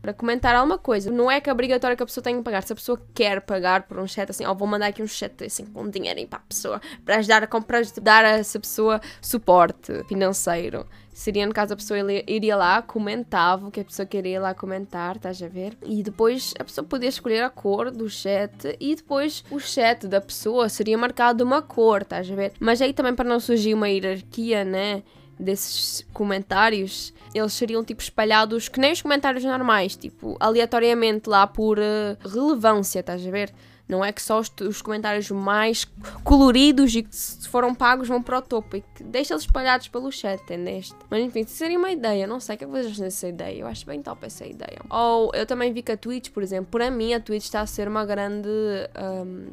para 0.00 0.12
comentar 0.12 0.54
alguma 0.54 0.78
coisa. 0.78 1.10
Não 1.10 1.30
é 1.30 1.40
que 1.40 1.50
é 1.50 1.52
obrigatório 1.52 1.96
que 1.96 2.02
a 2.02 2.06
pessoa 2.06 2.22
tenha 2.22 2.36
que 2.36 2.44
pagar. 2.44 2.62
Se 2.62 2.72
a 2.72 2.76
pessoa 2.76 3.00
quer 3.12 3.40
pagar 3.40 3.82
por 3.88 3.98
um 3.98 4.06
chat, 4.06 4.30
assim, 4.30 4.44
ó, 4.44 4.52
oh, 4.52 4.54
vou 4.54 4.68
mandar 4.68 4.86
aqui 4.86 5.02
um 5.02 5.08
chat 5.08 5.44
assim 5.44 5.66
com 5.66 5.88
dinheiro 5.90 6.26
para 6.28 6.38
a 6.38 6.42
pessoa, 6.42 6.80
para 7.04 7.16
ajudar 7.16 7.42
a 7.42 7.46
comprar, 7.46 7.82
dar 8.00 8.24
a 8.24 8.30
essa 8.38 8.60
pessoa 8.60 9.00
suporte 9.20 10.04
financeiro 10.04 10.86
seria 11.18 11.44
no 11.44 11.52
caso 11.52 11.72
a 11.72 11.76
pessoa 11.76 11.98
iria 12.28 12.54
lá, 12.54 12.80
comentava 12.80 13.66
o 13.66 13.70
que 13.72 13.80
a 13.80 13.84
pessoa 13.84 14.06
queria 14.06 14.40
lá 14.40 14.54
comentar, 14.54 15.16
estás 15.16 15.42
a 15.42 15.48
ver? 15.48 15.76
E 15.84 16.00
depois 16.00 16.54
a 16.60 16.62
pessoa 16.62 16.86
podia 16.86 17.08
escolher 17.08 17.42
a 17.42 17.50
cor 17.50 17.90
do 17.90 18.08
chat 18.08 18.76
e 18.78 18.94
depois 18.94 19.42
o 19.50 19.58
chat 19.58 20.06
da 20.06 20.20
pessoa 20.20 20.68
seria 20.68 20.96
marcado 20.96 21.42
uma 21.42 21.60
cor, 21.60 22.02
estás 22.02 22.30
a 22.30 22.34
ver? 22.36 22.52
Mas 22.60 22.80
aí 22.80 22.92
também 22.92 23.16
para 23.16 23.28
não 23.28 23.40
surgir 23.40 23.74
uma 23.74 23.88
hierarquia, 23.88 24.64
né? 24.64 25.02
desses 25.38 26.04
comentários, 26.12 27.14
eles 27.32 27.52
seriam 27.52 27.84
tipo 27.84 28.02
espalhados 28.02 28.68
que 28.68 28.80
nem 28.80 28.92
os 28.92 29.00
comentários 29.00 29.44
normais, 29.44 29.94
tipo 29.94 30.36
aleatoriamente 30.40 31.28
lá 31.28 31.46
por 31.46 31.78
uh, 31.78 32.28
relevância, 32.28 33.00
estás 33.00 33.24
a 33.24 33.30
ver? 33.30 33.52
Não 33.88 34.04
é 34.04 34.12
que 34.12 34.20
só 34.20 34.38
os, 34.38 34.52
os, 34.60 34.82
comentários 34.82 35.30
mais 35.30 35.86
coloridos 36.22 36.94
e 36.94 37.02
que 37.02 37.16
se 37.16 37.48
foram 37.48 37.74
pagos 37.74 38.06
vão 38.06 38.22
para 38.22 38.38
o 38.38 38.42
topo 38.42 38.76
e 38.76 38.84
que 38.94 39.02
deixa-los 39.02 39.44
espalhados 39.44 39.88
pelo 39.88 40.12
chat, 40.12 40.42
entendeste? 40.42 40.94
Mas 41.08 41.24
enfim, 41.24 41.44
seria 41.44 41.78
uma 41.78 41.90
ideia, 41.90 42.26
não 42.26 42.38
sei 42.38 42.54
o 42.54 42.58
que 42.58 42.64
é 42.64 42.66
que 42.66 42.72
vocês 42.72 42.92
acham 42.92 43.04
dessa 43.04 43.28
ideia. 43.28 43.60
Eu 43.60 43.66
acho 43.66 43.86
bem 43.86 44.02
top 44.02 44.26
essa 44.26 44.46
ideia. 44.46 44.78
Ou 44.90 45.30
eu 45.34 45.46
também 45.46 45.72
vi 45.72 45.82
que 45.82 45.92
a 45.92 45.96
Twitch, 45.96 46.30
por 46.30 46.42
exemplo, 46.42 46.68
para 46.70 46.90
mim 46.90 47.14
a 47.14 47.20
Twitch 47.20 47.44
está 47.44 47.62
a 47.62 47.66
ser 47.66 47.88
uma 47.88 48.04
grande. 48.04 48.48
Um, 48.48 49.46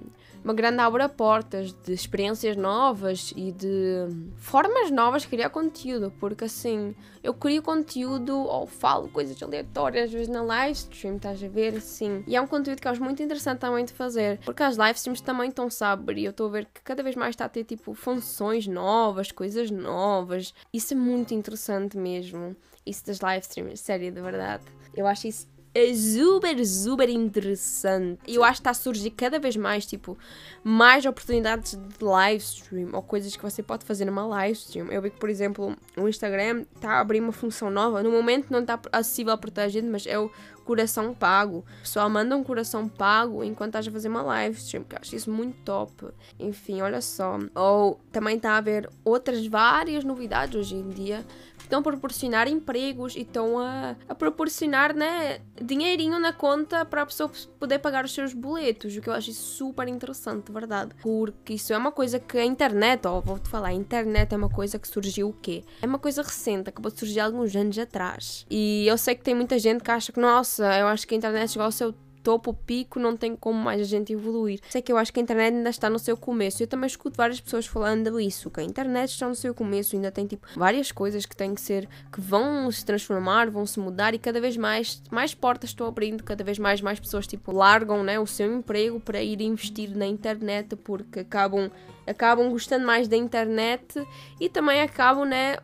uma 0.45 0.53
grande 0.53 0.79
abre-portas 0.79 1.73
de 1.73 1.91
experiências 1.91 2.55
novas 2.55 3.33
e 3.35 3.51
de 3.51 4.05
formas 4.37 4.91
novas 4.91 5.23
de 5.23 5.27
criar 5.27 5.49
conteúdo, 5.49 6.13
porque 6.19 6.43
assim, 6.45 6.95
eu 7.23 7.33
crio 7.33 7.63
conteúdo 7.63 8.37
ou 8.37 8.67
falo 8.67 9.09
coisas 9.09 9.41
aleatórias 9.41 10.05
às 10.05 10.11
vezes 10.11 10.27
na 10.27 10.43
live 10.43 10.73
stream, 10.73 11.15
estás 11.15 11.43
a 11.43 11.47
ver? 11.47 11.77
Assim, 11.77 12.23
e 12.27 12.35
é 12.35 12.41
um 12.41 12.45
conteúdo 12.45 12.79
que 12.79 12.87
eu 12.87 12.91
acho 12.91 13.03
muito 13.03 13.23
interessante 13.23 13.57
também 13.57 13.83
de 13.83 13.93
fazer, 13.93 14.39
porque 14.45 14.61
as 14.61 14.77
live 14.77 14.95
streams 14.95 15.23
também 15.23 15.49
estão 15.49 15.67
saber 15.67 16.19
e 16.19 16.25
eu 16.25 16.31
estou 16.31 16.45
a 16.45 16.51
ver 16.51 16.65
que 16.65 16.81
cada 16.83 17.01
vez 17.01 17.15
mais 17.15 17.31
está 17.31 17.45
a 17.45 17.49
ter 17.49 17.63
tipo 17.63 17.95
funções 17.95 18.67
novas, 18.67 19.31
coisas 19.31 19.71
novas. 19.71 20.53
Isso 20.71 20.93
é 20.93 20.97
muito 20.97 21.33
interessante 21.33 21.97
mesmo. 21.97 22.55
Isso 22.85 23.03
das 23.07 23.19
live 23.19 23.43
streams, 23.43 23.79
sério, 23.79 24.11
de 24.11 24.21
verdade. 24.21 24.63
Eu 24.95 25.07
acho 25.07 25.27
isso 25.27 25.54
é 25.75 25.93
super, 25.93 26.65
super 26.65 27.09
interessante. 27.09 28.21
E 28.25 28.35
eu 28.35 28.45
acho 28.45 28.53
que 28.53 28.61
está 28.61 28.71
a 28.71 28.73
surgir 28.73 29.11
cada 29.11 29.37
vez 29.37 29.57
mais, 29.57 29.85
tipo, 29.85 30.17
mais 30.63 31.05
oportunidades 31.05 31.75
de 31.75 32.03
live 32.03 32.41
stream 32.41 32.89
ou 32.93 33.01
coisas 33.01 33.35
que 33.35 33.43
você 33.43 33.61
pode 33.61 33.83
fazer 33.83 34.05
numa 34.05 34.25
live 34.25 34.57
stream. 34.57 34.87
Eu 34.87 35.01
vi 35.01 35.09
que, 35.09 35.19
por 35.19 35.29
exemplo, 35.29 35.75
o 35.97 36.07
Instagram 36.07 36.63
está 36.73 36.93
a 36.93 36.99
abrir 37.01 37.19
uma 37.19 37.33
função 37.33 37.69
nova. 37.69 38.01
No 38.01 38.09
momento 38.09 38.49
não 38.49 38.61
está 38.61 38.79
acessível 38.89 39.37
para 39.37 39.51
toda 39.51 39.63
a 39.63 39.67
gente, 39.67 39.87
mas 39.87 40.07
é 40.07 40.17
o 40.17 40.31
coração 40.63 41.13
pago. 41.13 41.57
O 41.57 41.81
pessoal 41.81 42.09
manda 42.09 42.37
um 42.37 42.43
coração 42.43 42.87
pago 42.87 43.43
enquanto 43.43 43.71
estás 43.71 43.87
a 43.87 43.91
fazer 43.91 44.07
uma 44.07 44.21
live 44.21 44.57
stream, 44.57 44.85
que 44.85 44.95
eu 44.95 44.99
acho 45.01 45.13
isso 45.13 45.29
muito 45.29 45.57
top. 45.65 46.07
Enfim, 46.39 46.81
olha 46.81 47.01
só. 47.01 47.37
Ou 47.53 47.99
também 48.13 48.37
está 48.37 48.53
a 48.53 48.57
haver 48.57 48.89
outras 49.03 49.45
várias 49.45 50.05
novidades 50.05 50.55
hoje 50.55 50.75
em 50.75 50.87
dia 50.87 51.25
estão 51.65 51.79
a 51.79 51.83
proporcionar 51.83 52.47
empregos 52.47 53.15
e 53.15 53.21
estão 53.21 53.59
a, 53.59 53.95
a 54.07 54.15
proporcionar 54.15 54.95
né, 54.95 55.39
dinheirinho 55.61 56.19
na 56.19 56.31
conta 56.31 56.85
para 56.85 57.01
a 57.01 57.05
pessoa 57.05 57.31
poder 57.59 57.79
pagar 57.79 58.05
os 58.05 58.13
seus 58.13 58.33
boletos, 58.33 58.95
o 58.95 59.01
que 59.01 59.09
eu 59.09 59.13
acho 59.13 59.31
super 59.33 59.87
interessante, 59.87 60.45
de 60.45 60.51
verdade. 60.51 60.91
Porque 61.01 61.53
isso 61.53 61.73
é 61.73 61.77
uma 61.77 61.91
coisa 61.91 62.19
que 62.19 62.37
a 62.37 62.45
internet, 62.45 63.07
ó, 63.07 63.19
vou-te 63.19 63.49
falar, 63.49 63.69
a 63.69 63.73
internet 63.73 64.33
é 64.33 64.37
uma 64.37 64.49
coisa 64.49 64.79
que 64.79 64.87
surgiu 64.87 65.29
o 65.29 65.33
quê? 65.33 65.63
É 65.81 65.85
uma 65.85 65.99
coisa 65.99 66.21
recente, 66.21 66.69
acabou 66.69 66.91
de 66.91 66.99
surgir 66.99 67.19
alguns 67.19 67.55
anos 67.55 67.77
atrás. 67.77 68.45
E 68.49 68.85
eu 68.87 68.97
sei 68.97 69.15
que 69.15 69.23
tem 69.23 69.35
muita 69.35 69.57
gente 69.59 69.83
que 69.83 69.91
acha 69.91 70.11
que, 70.11 70.19
nossa, 70.19 70.77
eu 70.77 70.87
acho 70.87 71.07
que 71.07 71.15
a 71.15 71.17
internet 71.17 71.51
chegou 71.51 71.65
ao 71.65 71.71
seu 71.71 71.93
topo, 72.25 72.55
pico, 72.55 72.99
não 72.99 73.15
tem 73.15 73.35
como 73.35 73.59
mais 73.59 73.79
a 73.79 73.83
gente 73.83 74.11
evoluir. 74.11 74.59
Sei 74.67 74.81
que 74.81 74.91
eu 74.91 74.97
acho 74.97 75.13
que 75.13 75.19
a 75.19 75.23
internet 75.23 75.53
ainda 75.53 75.69
está 75.69 75.91
no 75.91 75.99
seu 75.99 76.17
começo. 76.17 76.63
Eu 76.63 76.65
também 76.65 76.87
escuto 76.87 77.15
várias 77.15 77.39
pessoas 77.39 77.67
falando 77.67 78.19
isso, 78.19 78.49
que 78.49 78.59
a 78.59 78.63
internet 78.63 79.11
está 79.11 79.29
no 79.29 79.35
seu 79.35 79.53
começo, 79.53 79.95
ainda 79.95 80.11
tem 80.11 80.25
tipo 80.25 80.47
várias 80.55 80.91
coisas 80.91 81.23
que 81.27 81.35
têm 81.35 81.53
que 81.53 81.61
ser, 81.61 81.87
que 82.11 82.19
vão 82.19 82.71
se 82.71 82.83
transformar, 82.83 83.51
vão 83.51 83.67
se 83.67 83.79
mudar 83.79 84.15
e 84.15 84.17
cada 84.17 84.41
vez 84.41 84.57
mais, 84.57 85.03
mais 85.11 85.35
portas 85.35 85.69
estão 85.69 85.85
abrindo, 85.85 86.23
cada 86.23 86.43
vez 86.43 86.57
mais, 86.57 86.81
mais 86.81 86.99
pessoas 86.99 87.27
tipo 87.27 87.51
largam, 87.51 88.03
né, 88.03 88.19
o 88.19 88.25
seu 88.25 88.51
emprego 88.51 88.99
para 88.99 89.21
ir 89.21 89.39
investir 89.41 89.95
na 89.95 90.07
internet 90.07 90.75
porque 90.77 91.19
acabam, 91.19 91.69
acabam 92.07 92.49
gostando 92.49 92.87
mais 92.87 93.07
da 93.07 93.15
internet 93.15 94.03
e 94.41 94.49
também 94.49 94.81
acabam, 94.81 95.25
né, 95.25 95.57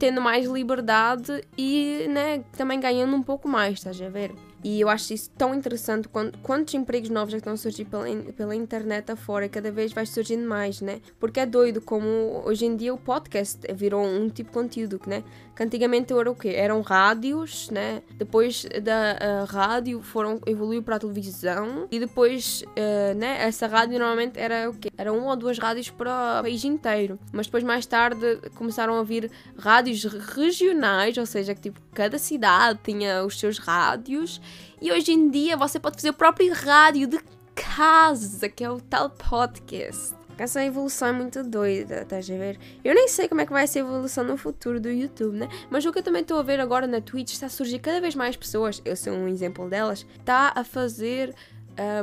tendo 0.00 0.20
mais 0.20 0.48
liberdade 0.48 1.44
e, 1.56 2.08
né, 2.08 2.42
também 2.56 2.80
ganhando 2.80 3.14
um 3.14 3.22
pouco 3.22 3.48
mais, 3.48 3.74
estás 3.74 4.02
a 4.02 4.08
ver? 4.08 4.32
E 4.64 4.80
eu 4.80 4.88
acho 4.88 5.12
isso 5.12 5.30
tão 5.36 5.54
interessante. 5.54 6.08
Quando, 6.08 6.38
quantos 6.38 6.72
empregos 6.74 7.10
novos 7.10 7.34
é 7.34 7.38
estão 7.38 7.54
a 7.54 7.56
surgir 7.56 7.84
pela, 7.84 8.06
pela 8.32 8.54
internet 8.54 9.10
afora? 9.10 9.48
Cada 9.48 9.72
vez 9.72 9.92
vai 9.92 10.06
surgindo 10.06 10.46
mais, 10.46 10.80
né? 10.80 11.00
Porque 11.18 11.40
é 11.40 11.46
doido 11.46 11.80
como 11.80 12.42
hoje 12.44 12.66
em 12.66 12.76
dia 12.76 12.94
o 12.94 12.98
podcast 12.98 13.60
virou 13.74 14.04
um 14.04 14.28
tipo 14.28 14.50
de 14.50 14.54
conteúdo, 14.54 15.00
né? 15.06 15.24
Que 15.56 15.62
antigamente 15.64 16.12
era 16.12 16.30
o 16.30 16.34
quê? 16.34 16.50
Eram 16.50 16.80
rádios, 16.80 17.70
né? 17.70 18.02
Depois 18.16 18.66
da 18.82 19.44
rádio 19.44 20.00
foram 20.00 20.40
evoluiu 20.46 20.82
para 20.82 20.96
a 20.96 20.98
televisão 20.98 21.88
e 21.90 21.98
depois, 21.98 22.62
uh, 22.62 23.14
né? 23.16 23.42
Essa 23.42 23.66
rádio 23.66 23.98
normalmente 23.98 24.38
era 24.38 24.70
o 24.70 24.74
quê? 24.74 24.90
Era 24.96 25.12
uma 25.12 25.30
ou 25.30 25.36
duas 25.36 25.58
rádios 25.58 25.90
para 25.90 26.40
o 26.40 26.42
país 26.42 26.64
inteiro. 26.64 27.18
Mas 27.32 27.46
depois 27.46 27.64
mais 27.64 27.84
tarde 27.84 28.38
começaram 28.54 28.94
a 28.94 29.02
vir 29.02 29.30
rádios 29.58 30.04
regionais, 30.04 31.18
ou 31.18 31.26
seja, 31.26 31.54
que 31.54 31.62
tipo 31.62 31.80
cada 31.92 32.18
cidade 32.18 32.78
tinha 32.82 33.24
os 33.24 33.38
seus 33.38 33.58
rádios 33.58 34.40
e 34.80 34.90
hoje 34.90 35.12
em 35.12 35.30
dia 35.30 35.56
você 35.56 35.78
pode 35.78 35.96
fazer 35.96 36.10
o 36.10 36.14
próprio 36.14 36.52
rádio 36.52 37.06
de 37.06 37.20
casa, 37.54 38.48
que 38.48 38.64
é 38.64 38.70
o 38.70 38.80
tal 38.80 39.10
podcast. 39.10 40.14
Essa 40.38 40.64
evolução 40.64 41.08
é 41.08 41.12
muito 41.12 41.44
doida, 41.44 42.02
estás 42.02 42.28
a 42.28 42.34
ver? 42.34 42.58
Eu 42.82 42.94
nem 42.94 43.06
sei 43.06 43.28
como 43.28 43.42
é 43.42 43.46
que 43.46 43.52
vai 43.52 43.66
ser 43.66 43.80
a 43.80 43.82
evolução 43.82 44.24
no 44.24 44.36
futuro 44.36 44.80
do 44.80 44.90
YouTube, 44.90 45.36
né? 45.36 45.48
Mas 45.70 45.84
o 45.84 45.92
que 45.92 45.98
eu 45.98 46.02
também 46.02 46.22
estou 46.22 46.38
a 46.38 46.42
ver 46.42 46.58
agora 46.58 46.86
na 46.86 47.00
Twitch 47.00 47.32
está 47.32 47.46
a 47.46 47.50
surgir 47.50 47.78
cada 47.78 48.00
vez 48.00 48.14
mais 48.14 48.34
pessoas, 48.34 48.82
eu 48.84 48.96
sou 48.96 49.12
um 49.12 49.28
exemplo 49.28 49.68
delas, 49.68 50.06
está 50.18 50.52
a 50.56 50.64
fazer 50.64 51.34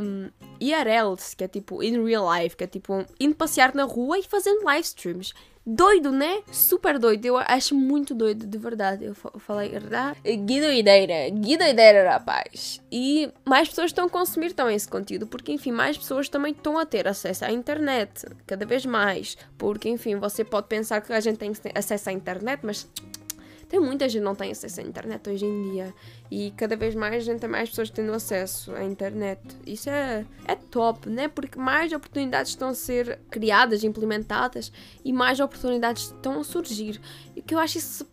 um, 0.02 0.30
IRLs, 0.60 1.36
que 1.36 1.44
é 1.44 1.48
tipo 1.48 1.84
in 1.84 2.04
real 2.04 2.26
life, 2.34 2.56
que 2.56 2.64
é 2.64 2.68
tipo 2.68 3.06
indo 3.20 3.36
passear 3.36 3.74
na 3.74 3.84
rua 3.84 4.20
e 4.20 4.24
fazendo 4.24 4.64
live 4.64 4.86
streams. 4.86 5.34
Doido, 5.72 6.12
né? 6.12 6.42
Super 6.52 6.98
doido. 6.98 7.24
Eu 7.26 7.38
acho 7.38 7.76
muito 7.76 8.16
doido, 8.16 8.48
de 8.48 8.58
verdade. 8.58 9.06
Eu 9.06 9.14
falei, 9.14 9.70
verdade? 9.70 10.20
Que 10.24 10.60
doideira, 10.60 11.14
que 11.30 11.58
rapaz. 12.10 12.82
E 12.92 13.32
mais 13.46 13.70
pessoas 13.70 13.92
estão 13.92 14.08
a 14.08 14.10
consumir 14.10 14.54
também 14.54 14.76
esse 14.76 14.88
conteúdo, 14.88 15.28
porque, 15.28 15.52
enfim, 15.52 15.72
mais 15.72 15.96
pessoas 15.96 16.28
também 16.28 16.54
estão 16.54 16.76
a 16.80 16.88
ter 16.88 17.08
acesso 17.08 17.46
à 17.46 17.52
internet, 17.52 18.26
cada 18.48 18.66
vez 18.66 18.84
mais. 18.84 19.38
Porque, 19.60 19.88
enfim, 19.90 20.16
você 20.16 20.44
pode 20.44 20.68
pensar 20.68 21.02
que 21.02 21.14
a 21.14 21.20
gente 21.20 21.38
tem 21.38 21.52
acesso 21.76 22.10
à 22.10 22.14
internet, 22.14 22.62
mas 22.64 22.90
tem 23.70 23.80
muita 23.80 24.10
gente 24.10 24.22
que 24.22 24.26
não 24.26 24.34
tem 24.34 24.52
acesso 24.52 24.80
à 24.82 24.84
internet 24.84 25.30
hoje 25.30 25.46
em 25.46 25.72
dia. 25.72 25.94
E 26.32 26.52
cada 26.58 26.76
vez 26.76 26.96
mais 26.96 27.24
gente 27.24 27.40
tem 27.40 27.50
mais 27.50 27.70
pessoas 27.70 27.92
tendo 27.92 28.12
acesso 28.12 28.74
à 28.74 28.84
internet. 28.84 29.40
Isso 29.66 29.92
é, 29.92 30.26
é 30.46 30.56
top, 30.56 31.08
né? 31.08 31.28
Porque 31.28 31.60
mais 31.60 31.94
oportunidades 31.94 32.52
estão 32.52 32.70
a 32.70 32.74
ser 32.74 33.20
criadas, 33.30 33.84
implementadas 33.84 34.72
e 35.06 35.14
mais 35.14 35.40
oportunidades 35.40 36.06
estão 36.06 36.40
a 36.40 36.44
surgir. 36.44 37.00
E 37.36 37.44
que 37.44 37.54
eu 37.54 37.60
acho 37.60 37.78
isso 37.78 38.08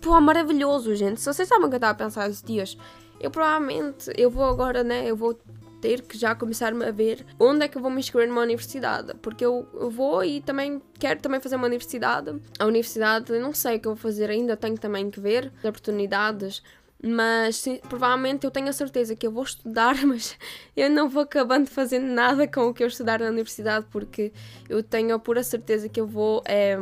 pô, 0.00 0.18
maravilhoso, 0.20 0.94
gente. 0.94 1.20
Se 1.20 1.26
vocês 1.26 1.46
sabem 1.46 1.66
o 1.66 1.68
que 1.68 1.74
eu 1.74 1.78
estava 1.78 1.92
a 1.92 1.94
pensar 1.94 2.26
esses 2.26 2.42
dias, 2.42 2.78
eu 3.20 3.30
provavelmente 3.30 4.10
eu 4.16 4.30
vou 4.30 4.44
agora, 4.44 4.82
né? 4.82 5.04
Eu 5.06 5.16
vou 5.16 5.38
ter 5.80 6.02
que 6.02 6.18
já 6.18 6.34
começar-me 6.34 6.84
a 6.84 6.90
ver 6.90 7.24
onde 7.38 7.64
é 7.64 7.68
que 7.68 7.76
eu 7.76 7.82
vou 7.82 7.90
me 7.90 8.00
inscrever 8.00 8.28
numa 8.28 8.42
universidade. 8.42 9.14
Porque 9.22 9.44
eu, 9.44 9.68
eu 9.74 9.90
vou 9.90 10.24
e 10.24 10.40
também 10.40 10.82
quero 10.98 11.20
também 11.20 11.40
fazer 11.40 11.56
uma 11.56 11.66
universidade. 11.66 12.40
A 12.58 12.66
universidade, 12.66 13.32
não 13.38 13.54
sei 13.54 13.76
o 13.76 13.80
que 13.80 13.88
eu 13.88 13.94
vou 13.94 14.00
fazer 14.00 14.30
ainda, 14.30 14.56
tenho 14.56 14.78
também 14.78 15.10
que 15.10 15.20
ver 15.20 15.52
as 15.58 15.64
oportunidades. 15.64 16.62
Mas 17.00 17.56
sim, 17.56 17.78
provavelmente 17.88 18.44
eu 18.44 18.50
tenho 18.50 18.68
a 18.68 18.72
certeza 18.72 19.14
que 19.14 19.26
eu 19.26 19.30
vou 19.30 19.44
estudar, 19.44 19.94
mas 20.04 20.36
eu 20.76 20.90
não 20.90 21.08
vou 21.08 21.22
acabando 21.22 21.68
fazendo 21.68 22.06
nada 22.06 22.46
com 22.48 22.68
o 22.68 22.74
que 22.74 22.82
eu 22.82 22.88
estudar 22.88 23.20
na 23.20 23.28
universidade, 23.28 23.86
porque 23.90 24.32
eu 24.68 24.82
tenho 24.82 25.14
a 25.14 25.18
pura 25.18 25.42
certeza 25.44 25.88
que 25.88 26.00
eu 26.00 26.06
vou 26.06 26.42
é, 26.44 26.76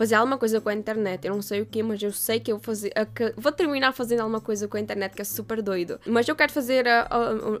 fazer 0.00 0.14
alguma 0.14 0.38
coisa 0.38 0.62
com 0.62 0.70
a 0.70 0.74
internet. 0.74 1.26
Eu 1.26 1.34
não 1.34 1.42
sei 1.42 1.60
o 1.60 1.66
que, 1.66 1.82
mas 1.82 2.02
eu 2.02 2.10
sei 2.10 2.40
que 2.40 2.50
eu 2.50 2.56
vou 2.56 2.64
fazer. 2.64 2.90
vou 3.36 3.52
terminar 3.52 3.92
fazendo 3.92 4.20
alguma 4.20 4.40
coisa 4.40 4.66
com 4.66 4.78
a 4.78 4.80
internet 4.80 5.14
que 5.14 5.20
é 5.20 5.24
super 5.26 5.60
doido. 5.60 6.00
Mas 6.06 6.26
eu 6.26 6.34
quero 6.34 6.50
fazer 6.50 6.88
a, 6.88 7.02
a, 7.02 7.18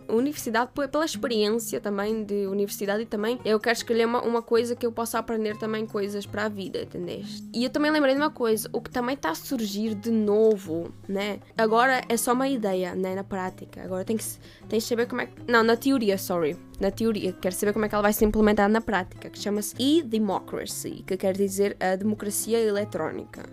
a 0.08 0.14
universidade 0.14 0.70
pela 0.90 1.04
experiência 1.04 1.82
também 1.82 2.24
de 2.24 2.46
universidade 2.46 3.02
e 3.02 3.06
também 3.06 3.38
eu 3.44 3.60
quero 3.60 3.76
escolher 3.76 4.06
uma, 4.06 4.22
uma 4.22 4.40
coisa 4.40 4.74
que 4.74 4.86
eu 4.86 4.90
possa 4.90 5.18
aprender 5.18 5.58
também 5.58 5.84
coisas 5.84 6.24
para 6.24 6.46
a 6.46 6.48
vida, 6.48 6.80
entendeste? 6.80 7.46
E 7.52 7.62
eu 7.62 7.68
também 7.68 7.90
lembrei 7.90 8.14
de 8.14 8.20
uma 8.22 8.30
coisa, 8.30 8.70
o 8.72 8.80
que 8.80 8.88
também 8.88 9.16
está 9.16 9.32
a 9.32 9.34
surgir 9.34 9.94
de 9.94 10.10
novo, 10.10 10.90
né? 11.06 11.40
Agora 11.58 12.00
é 12.08 12.16
só 12.16 12.32
uma 12.32 12.48
ideia, 12.48 12.94
né? 12.94 13.14
Na 13.14 13.24
prática. 13.24 13.82
Agora 13.82 14.02
tem 14.02 14.16
que, 14.16 14.24
tem 14.66 14.80
que 14.80 14.86
saber 14.86 15.06
como 15.06 15.20
é 15.20 15.26
que. 15.26 15.32
Não, 15.46 15.62
na 15.62 15.76
teoria, 15.76 16.16
sorry 16.16 16.56
na 16.80 16.90
teoria, 16.90 17.32
quero 17.34 17.54
saber 17.54 17.74
como 17.74 17.84
é 17.84 17.88
que 17.88 17.94
ela 17.94 18.02
vai 18.02 18.12
ser 18.12 18.24
implementada 18.24 18.72
na 18.72 18.80
prática, 18.80 19.28
que 19.28 19.38
chama-se 19.38 19.74
e-democracy, 19.78 21.04
que 21.06 21.16
quer 21.16 21.36
dizer 21.36 21.76
a 21.78 21.94
democracia 21.94 22.29
eletrónica, 22.58 23.44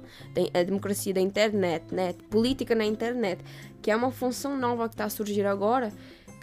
a 0.53 0.63
democracia 0.63 1.13
da 1.13 1.21
internet, 1.21 1.93
né? 1.93 2.13
política 2.29 2.75
na 2.75 2.85
internet, 2.85 3.43
que 3.81 3.91
é 3.91 3.95
uma 3.95 4.11
função 4.11 4.57
nova 4.57 4.87
que 4.87 4.95
está 4.95 5.05
a 5.05 5.09
surgir 5.09 5.45
agora, 5.45 5.91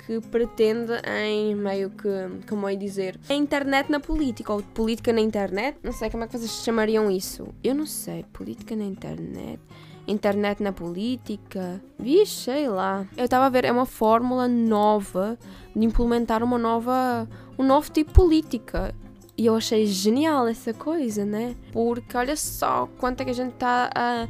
que 0.07 0.21
pretende 0.21 0.93
em 1.07 1.55
meio 1.55 1.91
que, 1.91 2.09
como 2.47 2.69
é 2.69 2.77
dizer, 2.77 3.19
a 3.29 3.35
internet 3.35 3.91
na 3.91 4.01
política, 4.01 4.53
ou 4.53 4.63
política 4.63 5.13
na 5.13 5.21
internet, 5.21 5.79
não 5.83 5.93
sei 5.93 6.11
como 6.11 6.25
é 6.25 6.27
que 6.27 6.37
vocês 6.37 6.63
chamariam 6.63 7.11
isso. 7.11 7.49
Eu 7.63 7.75
não 7.75 7.87
sei, 7.87 8.25
política 8.33 8.77
na 8.77 8.85
internet 8.85 9.61
internet 10.07 10.63
na 10.63 10.73
política. 10.73 11.83
Vixe, 11.99 12.45
sei 12.45 12.69
lá. 12.69 13.07
Eu 13.17 13.25
estava 13.25 13.47
a 13.47 13.49
ver, 13.49 13.65
é 13.65 13.73
uma 13.73 13.87
fórmula 13.87 14.47
nova 14.47 15.39
de 15.75 15.85
implementar 15.85 16.43
uma 16.43 16.59
nova, 16.59 17.29
um 17.59 17.65
novo 17.65 17.91
tipo 17.91 18.11
de 18.11 18.15
política. 18.15 18.95
E 19.37 19.47
eu 19.47 19.57
achei 19.57 19.87
genial 19.87 20.47
essa 20.47 20.73
coisa, 20.73 21.25
né? 21.25 21.57
Porque 21.73 22.17
olha 22.17 22.37
só 22.37 22.89
quanto 22.99 23.21
é 23.21 23.25
que 23.25 23.31
a 23.33 23.35
gente 23.35 23.55
está 23.55 23.91
a, 23.93 24.29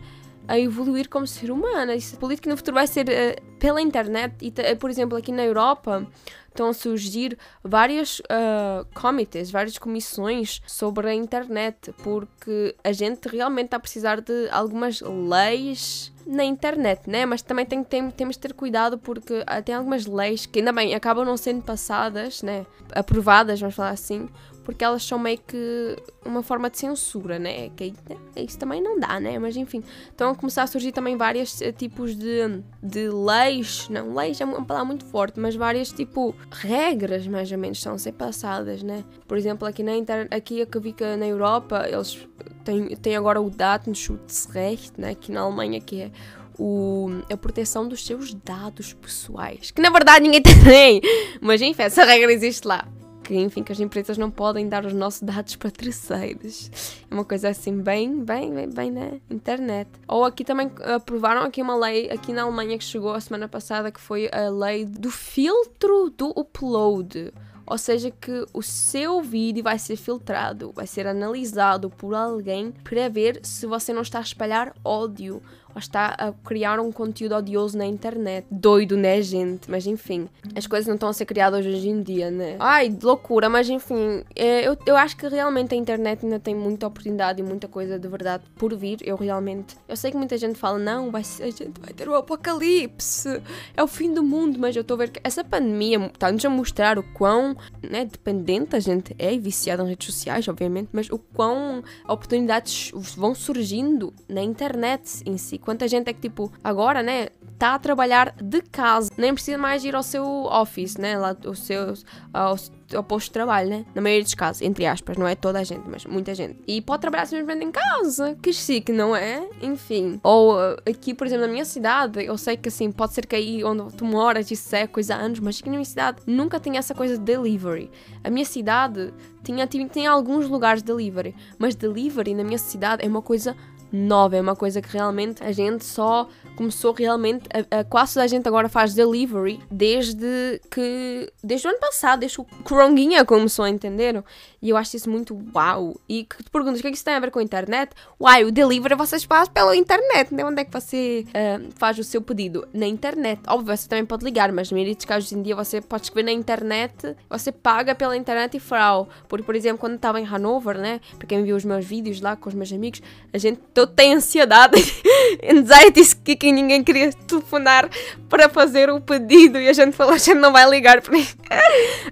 a 0.49 0.59
evoluir 0.59 1.11
como 1.11 1.27
ser 1.27 1.51
humano. 1.51 1.93
Isso, 1.93 2.17
política 2.17 2.49
no 2.49 2.57
futuro 2.57 2.77
vai 2.77 2.87
ser 2.87 3.07
uh, 3.09 3.43
pela 3.59 3.83
internet. 3.83 4.35
E, 4.41 4.51
por 4.77 4.89
exemplo, 4.89 5.19
aqui 5.19 5.31
na 5.31 5.45
Europa 5.45 6.07
estão 6.49 6.69
a 6.69 6.73
surgir 6.73 7.37
vários 7.63 8.21
uh, 8.21 8.87
comitês, 8.95 9.51
várias 9.51 9.77
comissões 9.77 10.63
sobre 10.67 11.09
a 11.09 11.15
internet, 11.15 11.93
porque 12.03 12.75
a 12.83 12.93
gente 12.93 13.29
realmente 13.29 13.67
está 13.67 13.77
a 13.77 13.81
precisar 13.81 14.21
de 14.21 14.49
algumas 14.51 15.01
leis 15.01 16.13
na 16.25 16.45
internet, 16.45 17.11
né? 17.11 17.27
Mas 17.27 17.43
também 17.43 17.67
tem, 17.67 17.83
tem, 17.83 18.11
temos 18.11 18.37
de 18.37 18.41
ter 18.41 18.55
cuidado 18.55 18.97
porque 18.97 19.45
tem 19.65 19.75
algumas 19.75 20.07
leis 20.07 20.47
que 20.47 20.61
ainda 20.61 20.73
bem 20.73 20.95
acabam 20.95 21.25
não 21.25 21.37
sendo 21.37 21.63
passadas, 21.63 22.43
né? 22.43 22.65
Aprovadas, 22.95 23.61
vamos 23.61 23.75
falar 23.75 23.91
assim, 23.91 24.29
porque 24.65 24.83
elas 24.83 25.05
são 25.05 25.19
meio 25.19 25.39
que 25.39 25.97
uma 26.25 26.43
forma 26.43 26.71
de 26.71 26.79
censura, 26.79 27.39
né? 27.39 27.69
Que 27.77 27.93
né? 28.09 28.17
isso 28.37 28.59
também 28.59 28.83
não 28.83 28.99
dá, 28.99 29.21
né? 29.21 29.39
Mas 29.39 29.57
enfim, 29.57 29.83
estão 30.09 30.31
a 30.31 30.35
começar 30.35 30.63
a 30.63 30.67
surgir 30.67 30.91
também 30.91 31.17
vários 31.17 31.61
eh, 31.61 31.71
tipos 31.71 32.17
de, 32.17 32.63
de 32.83 33.09
leis, 33.11 33.89
não, 33.89 34.15
leis 34.15 34.41
é 34.41 34.45
uma 34.45 34.65
palavra 34.65 34.87
muito 34.87 35.05
forte, 35.05 35.39
mas 35.39 35.55
várias 35.55 35.93
tipo 35.93 36.35
regras 36.51 37.27
mais 37.27 37.53
ou 37.53 37.59
menos 37.59 37.79
estão 37.79 37.95
a 37.95 37.99
ser 37.99 38.13
passadas, 38.13 38.83
né? 38.83 39.05
Por 39.29 39.37
exemplo, 39.37 39.69
aqui 39.69 39.83
na 39.83 39.95
internet, 39.95 40.35
aqui 40.35 40.63
a 40.63 40.67
que 40.67 40.79
vi 40.79 40.93
que 40.93 41.05
na 41.17 41.27
Europa 41.27 41.87
eles 41.87 42.27
têm, 42.65 42.89
têm 42.97 43.17
agora 43.17 43.41
o 43.41 43.51
Datenschutzrecht, 43.51 44.93
né? 44.99 45.11
Aqui 45.11 45.31
na 45.31 45.43
Alemanha 45.43 45.81
que 45.81 46.03
é 46.03 46.11
o, 46.59 47.09
a 47.31 47.37
proteção 47.37 47.87
dos 47.87 48.05
seus 48.05 48.33
dados 48.33 48.95
pessoais. 48.95 49.71
Que 49.71 49.83
na 49.83 49.91
verdade 49.91 50.25
ninguém 50.25 50.41
tem, 50.65 51.01
mas 51.41 51.61
enfim, 51.61 51.83
essa 51.83 52.05
regra 52.05 52.33
existe 52.33 52.67
lá 52.67 52.89
que, 53.25 53.35
enfim, 53.35 53.63
que 53.63 53.73
as 53.73 53.81
empresas 53.81 54.19
não 54.19 54.31
podem 54.31 54.69
dar 54.69 54.85
os 54.85 54.93
nossos 54.93 55.23
dados 55.23 55.57
para 55.57 55.71
terceiros. 55.71 56.71
É 57.11 57.15
uma 57.15 57.25
coisa 57.25 57.49
assim 57.49 57.81
bem, 57.81 58.23
bem, 58.23 58.53
bem, 58.53 58.69
bem 58.69 58.91
na 58.91 59.11
internet. 59.31 59.91
Ou 60.07 60.25
aqui 60.25 60.45
também 60.45 60.71
aprovaram 60.95 61.43
aqui 61.43 61.63
uma 61.63 61.75
lei 61.75 62.11
aqui 62.11 62.33
na 62.33 62.43
Alemanha 62.43 62.77
que 62.77 62.85
chegou 62.85 63.13
a 63.13 63.21
semana 63.21 63.49
passada 63.49 63.91
que 63.91 64.01
foi 64.01 64.29
a 64.31 64.51
lei 64.51 64.85
do 64.85 65.11
filtro 65.11 66.11
do 66.11 66.29
upload. 66.39 67.33
Ou 67.67 67.79
seja, 67.79 68.11
que 68.11 68.45
o 68.53 68.63
seu 68.63 69.23
vídeo 69.23 69.65
vai 69.65 69.79
ser 69.79 69.97
filtrado, 69.97 70.71
vai 70.75 70.87
ser 70.87 71.07
analisado 71.07 71.89
por 71.89 72.15
alguém 72.15 72.73
para 72.85 73.09
ver 73.09 73.41
se 73.43 73.67
você 73.67 73.91
não 73.91 74.03
está 74.03 74.19
a 74.19 74.23
espalhar 74.23 74.75
ódio 74.85 75.43
está 75.79 76.15
a 76.19 76.33
criar 76.33 76.81
um 76.81 76.93
conteúdo 76.93 77.35
odioso 77.35 77.77
na 77.77 77.87
internet. 77.87 78.47
Doido, 78.51 78.97
né, 78.97 79.21
gente? 79.23 79.71
Mas 79.71 79.87
enfim, 79.87 80.29
as 80.55 80.67
coisas 80.67 80.87
não 80.87 80.95
estão 80.95 81.09
a 81.09 81.13
ser 81.13 81.25
criadas 81.25 81.65
hoje 81.65 81.89
em 81.89 82.03
dia, 82.03 82.31
né? 82.31 82.57
Ai, 82.59 82.97
loucura, 83.03 83.49
mas 83.49 83.69
enfim, 83.69 84.25
é, 84.35 84.67
eu, 84.67 84.77
eu 84.87 84.97
acho 84.97 85.17
que 85.17 85.27
realmente 85.29 85.75
a 85.75 85.77
internet 85.77 86.25
ainda 86.25 86.39
tem 86.39 86.55
muita 86.55 86.87
oportunidade 86.87 87.41
e 87.41 87.45
muita 87.45 87.69
coisa 87.69 87.99
de 87.99 88.09
verdade 88.09 88.45
por 88.57 88.75
vir. 88.75 88.99
Eu 89.03 89.17
realmente. 89.17 89.77
Eu 89.89 89.97
sei 89.97 90.11
que 90.11 90.17
muita 90.17 90.37
gente 90.37 90.59
fala, 90.59 90.79
não, 90.79 91.11
vai, 91.11 91.23
a 91.23 91.45
gente 91.45 91.71
vai 91.81 91.93
ter 91.93 92.09
o 92.09 92.15
apocalipse, 92.15 93.43
é 93.77 93.83
o 93.83 93.87
fim 93.87 94.13
do 94.13 94.23
mundo, 94.23 94.59
mas 94.59 94.77
eu 94.77 94.83
estou 94.83 94.95
a 94.95 94.99
ver 94.99 95.11
que 95.11 95.21
essa 95.25 95.43
pandemia 95.43 95.99
está-nos 96.07 96.45
a 96.45 96.51
mostrar 96.51 96.99
o 96.99 97.03
quão 97.03 97.57
né, 97.83 98.05
dependente 98.05 98.77
a 98.77 98.81
gente 98.81 99.15
é 99.19 99.33
e 99.33 99.39
viciada 99.39 99.83
em 99.83 99.89
redes 99.89 100.07
sociais, 100.07 100.47
obviamente, 100.49 100.89
mas 100.93 101.11
o 101.11 101.19
quão 101.19 101.83
oportunidades 102.09 102.91
vão 103.17 103.35
surgindo 103.35 104.13
na 104.29 104.43
internet 104.43 105.23
em 105.27 105.37
si 105.37 105.59
Quanta 105.65 105.89
gente 105.89 106.09
é 106.09 106.13
que, 106.13 106.21
tipo, 106.21 106.53
agora, 106.63 107.03
né, 107.03 107.29
está 107.55 107.75
a 107.75 107.79
trabalhar 107.79 108.35
de 108.37 108.61
casa, 108.61 109.11
nem 109.17 109.33
precisa 109.33 109.57
mais 109.57 109.83
ir 109.83 109.95
ao 109.95 110.03
seu 110.03 110.23
office, 110.45 110.99
né, 110.99 111.17
lá, 111.17 111.35
o 111.47 111.55
seu, 111.55 111.95
ao, 112.33 112.57
ao 112.95 113.03
posto 113.03 113.29
de 113.29 113.33
trabalho, 113.33 113.71
né, 113.71 113.87
na 113.95 114.03
maioria 114.03 114.23
dos 114.23 114.35
casos, 114.35 114.61
entre 114.61 114.85
aspas, 114.85 115.17
não 115.17 115.27
é 115.27 115.35
toda 115.35 115.61
a 115.61 115.65
gente, 115.65 115.89
mas 115.89 116.05
muita 116.05 116.35
gente. 116.35 116.59
E 116.67 116.83
pode 116.83 117.01
trabalhar 117.01 117.25
simplesmente 117.25 117.65
em 117.65 117.71
casa, 117.71 118.37
que 118.43 118.53
chique, 118.53 118.93
não 118.93 119.17
é? 119.17 119.49
Enfim. 119.63 120.21
Ou 120.23 120.55
uh, 120.55 120.77
aqui, 120.87 121.15
por 121.15 121.27
exemplo, 121.27 121.47
na 121.47 121.53
minha 121.53 121.65
cidade, 121.65 122.23
eu 122.23 122.37
sei 122.37 122.59
que 122.59 122.69
assim, 122.69 122.93
pode 122.93 123.15
ser 123.15 123.25
que 123.25 123.35
aí 123.35 123.65
onde 123.65 123.95
tu 123.95 124.05
moras, 124.05 124.51
isso 124.51 124.77
é 124.77 124.87
coisa 124.87 125.15
há 125.15 125.19
anos, 125.19 125.41
mas 125.41 125.59
aqui 125.61 125.71
na 125.71 125.77
minha 125.77 125.85
cidade 125.85 126.19
nunca 126.27 126.61
tinha 126.61 126.79
essa 126.79 126.95
coisa 126.95 127.17
de 127.17 127.25
delivery. 127.25 127.91
A 128.23 128.29
minha 128.29 128.45
cidade 128.45 129.15
tinha, 129.43 129.67
tinha, 129.67 129.89
tinha 129.89 130.11
alguns 130.11 130.49
lugares 130.49 130.83
de 130.83 130.87
delivery, 130.87 131.35
mas 131.59 131.75
delivery 131.75 132.35
na 132.35 132.45
minha 132.45 132.59
cidade 132.59 133.05
é 133.05 133.09
uma 133.09 133.23
coisa 133.23 133.57
nova, 133.95 134.37
é 134.37 134.41
uma 134.41 134.57
coisa 134.57 134.83
que 134.83 134.93
realmente 134.93 135.43
a 135.43 135.53
gente 135.53 135.85
só 135.85 136.29
começou 136.55 136.93
realmente, 136.93 137.49
a, 137.53 137.81
a, 137.81 137.85
quase 137.85 138.15
toda 138.15 138.25
a 138.25 138.29
gente 138.29 138.47
agora 138.47 138.69
faz 138.69 138.95
delivery 138.95 139.61
desde 139.71 140.61
que, 140.71 141.33
desde 141.43 141.67
o 141.67 141.71
ano 141.71 141.81
passado, 141.81 142.21
desde 142.21 142.39
que 142.39 142.43
o 142.43 142.63
Coronguinha 142.63 143.25
começou 143.25 143.65
a 143.65 143.71
entender. 143.71 144.23
E 144.63 144.71
eu 144.71 144.77
acho 144.77 144.97
isso 144.97 145.11
muito 145.11 145.39
uau. 145.55 145.95
E 146.09 146.25
que 146.25 146.43
te 146.43 146.51
perguntas 146.51 146.79
o 146.79 146.83
que 146.83 146.89
é 146.89 146.91
que 146.91 146.97
isso 146.97 147.05
tem 147.05 147.15
a 147.15 147.21
ver 147.21 147.31
com 147.31 147.39
a 147.39 147.43
internet? 147.43 147.93
Uai, 148.19 148.45
o 148.45 148.51
delivery 148.51 148.95
vocês 148.95 149.23
fazem 149.25 149.53
pela 149.53 149.77
internet, 149.77 150.33
né? 150.33 150.45
Onde 150.45 150.63
é 150.63 150.65
que 150.65 150.73
você 150.73 151.27
uh, 151.29 151.69
faz 151.77 151.99
o 151.99 152.05
seu 152.05 152.23
pedido? 152.23 152.67
Na 152.73 152.87
internet. 152.87 153.43
Óbvio, 153.47 153.77
você 153.77 153.87
também 153.87 154.07
pode 154.07 154.25
ligar, 154.25 154.51
mas 154.53 154.71
na 154.71 154.77
maioria 154.77 154.95
dos 154.95 155.05
casos 155.05 155.29
hoje 155.29 155.39
em 155.39 155.43
dia 155.43 155.55
você 155.55 155.81
pode 155.83 156.05
escrever 156.05 156.25
na 156.25 156.33
internet, 156.33 157.15
você 157.29 157.53
paga 157.53 157.95
pela 157.95 158.17
internet 158.17 158.57
e 158.57 158.61
frau. 158.61 159.09
Porque, 159.29 159.45
por 159.45 159.55
exemplo, 159.55 159.79
quando 159.79 159.97
estava 159.97 160.19
em 160.19 160.27
Hanover, 160.27 160.79
né? 160.79 161.01
Para 161.19 161.27
quem 161.27 161.45
viu 161.45 161.57
os 161.57 161.65
meus 161.65 161.85
vídeos 161.85 162.21
lá 162.23 162.35
com 162.35 162.49
os 162.49 162.55
meus 162.55 162.73
amigos, 162.73 163.03
a 163.33 163.39
gente 163.39 163.61
todo 163.75 163.93
tem 163.93 164.15
ansiedade, 164.15 164.77
anxiety 165.45 166.01
que 166.45 166.53
ninguém 166.53 166.85
queria 166.85 167.13
telefonar 167.13 167.89
para 168.29 168.49
fazer 168.49 168.91
o 168.91 169.01
pedido 169.01 169.59
e 169.59 169.69
a 169.69 169.73
gente 169.73 169.93
falou, 169.97 170.15
a 170.15 170.19
gente 170.19 170.35
não 170.35 170.53
vai 170.53 170.69
ligar 170.69 171.01
para 171.01 171.15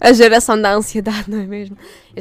a 0.01 0.13
geração 0.13 0.61
da 0.61 0.73
ansiedade, 0.73 1.31
não 1.31 1.39
é 1.39 1.47
mesmo? 1.47 1.77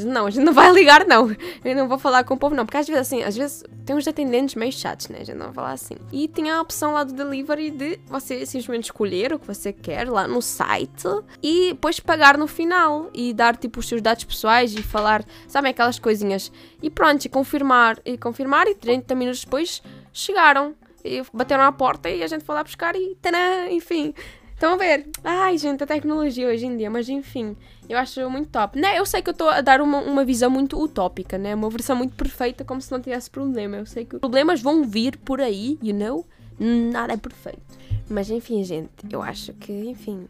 não, 0.06 0.26
a 0.26 0.30
gente 0.30 0.46
não 0.46 0.54
vai 0.54 0.72
ligar, 0.72 1.06
não. 1.06 1.36
Eu 1.64 1.76
não 1.76 1.88
vou 1.88 2.00
falar 2.00 2.24
com 2.24 2.34
o 2.34 2.38
povo, 2.38 2.56
não. 2.56 2.66
Porque 2.66 2.78
às 2.78 2.88
vezes, 2.88 3.02
assim, 3.02 3.24
às 3.24 3.36
vezes 3.36 3.64
tem 3.86 3.96
uns 3.96 4.08
atendentes 4.08 4.56
meio 4.56 4.72
chatos, 4.72 5.10
né? 5.10 5.20
A 5.22 5.24
gente 5.26 5.38
não 5.38 5.48
vai 5.48 5.56
falar 5.56 5.72
assim. 5.74 5.96
E 6.12 6.28
tem 6.28 6.50
a 6.50 6.62
opção 6.62 6.94
lá 6.94 7.04
do 7.04 7.14
delivery 7.14 7.72
de 7.72 8.00
você 8.08 8.46
simplesmente 8.46 8.86
escolher 8.86 9.34
o 9.34 9.40
que 9.40 9.46
você 9.46 9.74
quer 9.74 10.10
lá 10.10 10.28
no 10.28 10.42
site 10.42 11.08
e 11.44 11.70
depois 11.70 12.00
pagar 12.00 12.38
no 12.38 12.48
final 12.48 13.10
e 13.14 13.34
dar 13.34 13.58
tipo 13.58 13.80
os 13.80 13.88
seus 13.88 14.02
dados 14.02 14.24
pessoais 14.24 14.74
e 14.74 14.82
falar, 14.82 15.26
sabe, 15.48 15.70
aquelas 15.70 16.00
coisinhas. 16.00 16.52
E 16.82 16.90
pronto, 16.90 17.26
e 17.26 17.30
confirmar, 17.30 18.00
e 18.06 18.18
confirmar 18.18 18.68
e 18.68 18.76
30 18.76 19.14
minutos 19.16 19.44
depois 19.44 19.84
chegaram. 20.14 20.74
E 21.04 21.24
bateram 21.34 21.64
à 21.64 21.72
porta 21.72 22.10
e 22.10 22.24
a 22.24 22.28
gente 22.28 22.44
foi 22.44 22.56
lá 22.56 22.64
buscar 22.64 22.96
e 22.96 23.16
tanã, 23.22 23.70
enfim. 23.70 24.14
Estão 24.54 24.74
a 24.74 24.78
ver? 24.78 25.08
Ai, 25.24 25.58
gente, 25.58 25.84
a 25.84 25.88
tecnologia 25.88 26.48
hoje 26.48 26.68
em 26.68 26.78
dia, 26.78 26.88
mas 26.88 27.10
enfim, 27.10 27.58
eu 27.90 27.98
acho 27.98 28.30
muito 28.30 28.50
top. 28.50 28.80
Né? 28.80 29.00
Eu 29.00 29.08
sei 29.08 29.22
que 29.22 29.30
eu 29.30 29.32
estou 29.32 29.50
a 29.50 29.60
dar 29.60 29.82
uma, 29.82 29.98
uma 29.98 30.24
visão 30.24 30.52
muito 30.52 30.80
utópica, 30.80 31.36
né? 31.36 31.56
Uma 31.56 31.68
versão 31.68 31.96
muito 31.96 32.16
perfeita, 32.16 32.64
como 32.64 32.80
se 32.80 32.92
não 32.92 33.02
tivesse 33.02 33.28
problema. 33.28 33.78
Eu 33.78 33.88
sei 33.88 34.06
que 34.06 34.20
problemas 34.20 34.62
vão 34.62 34.84
vir 34.84 35.18
por 35.18 35.42
aí, 35.42 35.80
you 35.82 35.96
know? 35.96 36.24
Nada 36.60 37.14
é 37.14 37.18
perfeito. 37.18 37.62
Mas 38.08 38.30
enfim, 38.30 38.64
gente, 38.64 38.92
eu 39.10 39.24
acho 39.24 39.52
que, 39.54 39.74
enfim, 39.74 40.28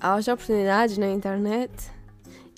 há 0.00 0.16
oportunidades 0.16 0.96
na 0.96 1.10
internet 1.10 1.70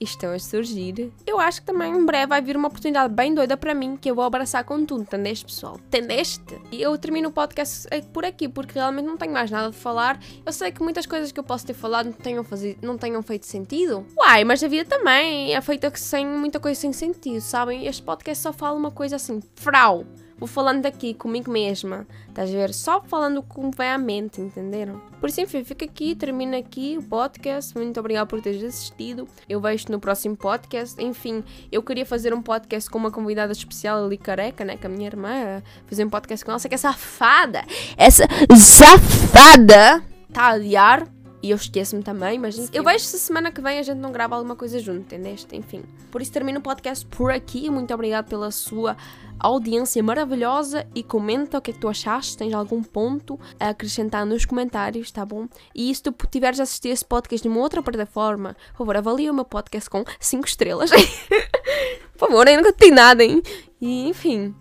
estão 0.00 0.32
a 0.32 0.38
surgir. 0.38 1.12
Eu 1.26 1.38
acho 1.40 1.60
que 1.60 1.66
também 1.66 1.92
em 1.92 2.04
breve 2.04 2.26
vai 2.26 2.42
vir 2.42 2.56
uma 2.56 2.68
oportunidade 2.68 3.12
bem 3.12 3.34
doida 3.34 3.56
para 3.56 3.74
mim 3.74 3.96
que 3.96 4.10
eu 4.10 4.14
vou 4.14 4.24
abraçar 4.24 4.64
com 4.64 4.84
tudo, 4.84 5.02
entendeste, 5.02 5.44
pessoal? 5.44 5.78
Entendeste? 5.86 6.60
E 6.70 6.82
eu 6.82 6.96
termino 6.98 7.28
o 7.28 7.32
podcast 7.32 7.88
por 8.12 8.24
aqui 8.24 8.48
porque 8.48 8.74
realmente 8.78 9.06
não 9.06 9.16
tenho 9.16 9.32
mais 9.32 9.50
nada 9.50 9.70
de 9.70 9.76
falar. 9.76 10.20
Eu 10.44 10.52
sei 10.52 10.70
que 10.72 10.82
muitas 10.82 11.06
coisas 11.06 11.32
que 11.32 11.40
eu 11.40 11.44
posso 11.44 11.66
ter 11.66 11.74
falado 11.74 12.06
não 12.06 12.12
tenham, 12.12 12.44
fazido, 12.44 12.78
não 12.82 12.98
tenham 12.98 13.22
feito 13.22 13.46
sentido. 13.46 14.06
Uai, 14.16 14.44
mas 14.44 14.62
a 14.62 14.68
vida 14.68 14.84
também 14.88 15.54
é 15.54 15.60
feita 15.60 15.90
sem 15.94 16.26
muita 16.26 16.60
coisa 16.60 16.80
sem 16.80 16.92
sentido, 16.92 17.40
sabem? 17.40 17.86
Este 17.86 18.02
podcast 18.02 18.42
só 18.42 18.52
fala 18.52 18.76
uma 18.76 18.90
coisa 18.90 19.16
assim, 19.16 19.40
frau 19.54 20.04
vou 20.38 20.46
falando 20.46 20.82
daqui 20.82 21.14
comigo 21.14 21.50
mesma, 21.50 22.06
estás 22.28 22.50
a 22.50 22.52
ver? 22.52 22.74
Só 22.74 23.00
falando 23.02 23.42
como 23.42 23.70
vai 23.70 23.88
à 23.88 23.98
mente, 23.98 24.40
entenderam? 24.40 25.00
Por 25.18 25.28
isso, 25.28 25.40
enfim, 25.40 25.64
fica 25.64 25.84
aqui, 25.84 26.14
termina 26.14 26.58
aqui 26.58 26.96
o 26.98 27.02
podcast. 27.02 27.76
Muito 27.76 27.98
obrigada 27.98 28.26
por 28.26 28.40
teres 28.40 28.62
assistido. 28.62 29.26
Eu 29.48 29.60
vejo-te 29.60 29.90
no 29.90 29.98
próximo 29.98 30.36
podcast. 30.36 31.02
Enfim, 31.02 31.42
eu 31.72 31.82
queria 31.82 32.04
fazer 32.04 32.34
um 32.34 32.42
podcast 32.42 32.88
com 32.90 32.98
uma 32.98 33.10
convidada 33.10 33.52
especial 33.52 34.04
ali, 34.04 34.18
careca, 34.18 34.64
né? 34.64 34.76
Com 34.76 34.86
a 34.86 34.90
minha 34.90 35.06
irmã, 35.06 35.62
fazer 35.86 36.04
um 36.04 36.10
podcast 36.10 36.44
com 36.44 36.50
ela. 36.50 36.58
Só 36.58 36.68
que 36.68 36.74
essa 36.74 36.92
safada, 36.92 37.64
essa 37.96 38.24
safada, 38.56 40.04
está 40.28 40.42
a 40.42 40.50
adiar 40.50 41.15
e 41.46 41.50
eu 41.50 41.56
esqueço-me 41.56 42.02
também, 42.02 42.40
mas 42.40 42.70
eu 42.72 42.82
vejo 42.82 43.04
se 43.04 43.18
semana 43.20 43.52
que 43.52 43.60
vem 43.60 43.78
a 43.78 43.82
gente 43.82 43.98
não 43.98 44.10
grava 44.10 44.34
alguma 44.34 44.56
coisa 44.56 44.80
junto, 44.80 45.00
entendeste? 45.00 45.54
Enfim. 45.54 45.84
Por 46.10 46.20
isso 46.20 46.32
termino 46.32 46.58
o 46.58 46.62
podcast 46.62 47.06
por 47.06 47.30
aqui. 47.30 47.70
Muito 47.70 47.94
obrigado 47.94 48.28
pela 48.28 48.50
sua 48.50 48.96
audiência 49.38 50.02
maravilhosa 50.02 50.86
e 50.92 51.04
comenta 51.04 51.58
o 51.58 51.60
que 51.60 51.70
é 51.70 51.74
que 51.74 51.78
tu 51.78 51.88
achaste, 51.88 52.36
tens 52.36 52.52
algum 52.52 52.82
ponto 52.82 53.38
a 53.60 53.68
acrescentar 53.68 54.26
nos 54.26 54.44
comentários, 54.44 55.12
tá 55.12 55.24
bom? 55.24 55.46
E 55.72 55.94
se 55.94 56.02
tu 56.02 56.12
tiveres 56.28 56.58
a 56.58 56.64
assistir 56.64 56.88
esse 56.88 57.04
podcast 57.04 57.46
numa 57.46 57.60
outra 57.60 57.80
plataforma, 57.80 58.56
por 58.72 58.78
favor, 58.78 58.96
avalie 58.96 59.30
o 59.30 59.34
meu 59.34 59.44
podcast 59.44 59.88
com 59.88 60.04
5 60.18 60.48
estrelas. 60.48 60.90
por 62.16 62.28
favor, 62.28 62.48
eu 62.48 62.56
nunca 62.56 62.72
tenho 62.72 62.94
nada, 62.94 63.22
hein? 63.22 63.40
E 63.80 64.08
enfim, 64.08 64.52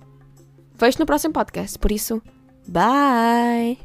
vejo 0.75 0.99
no 0.99 1.05
próximo 1.05 1.33
podcast. 1.33 1.79
Por 1.79 1.91
isso, 1.91 2.21
bye! 2.67 3.84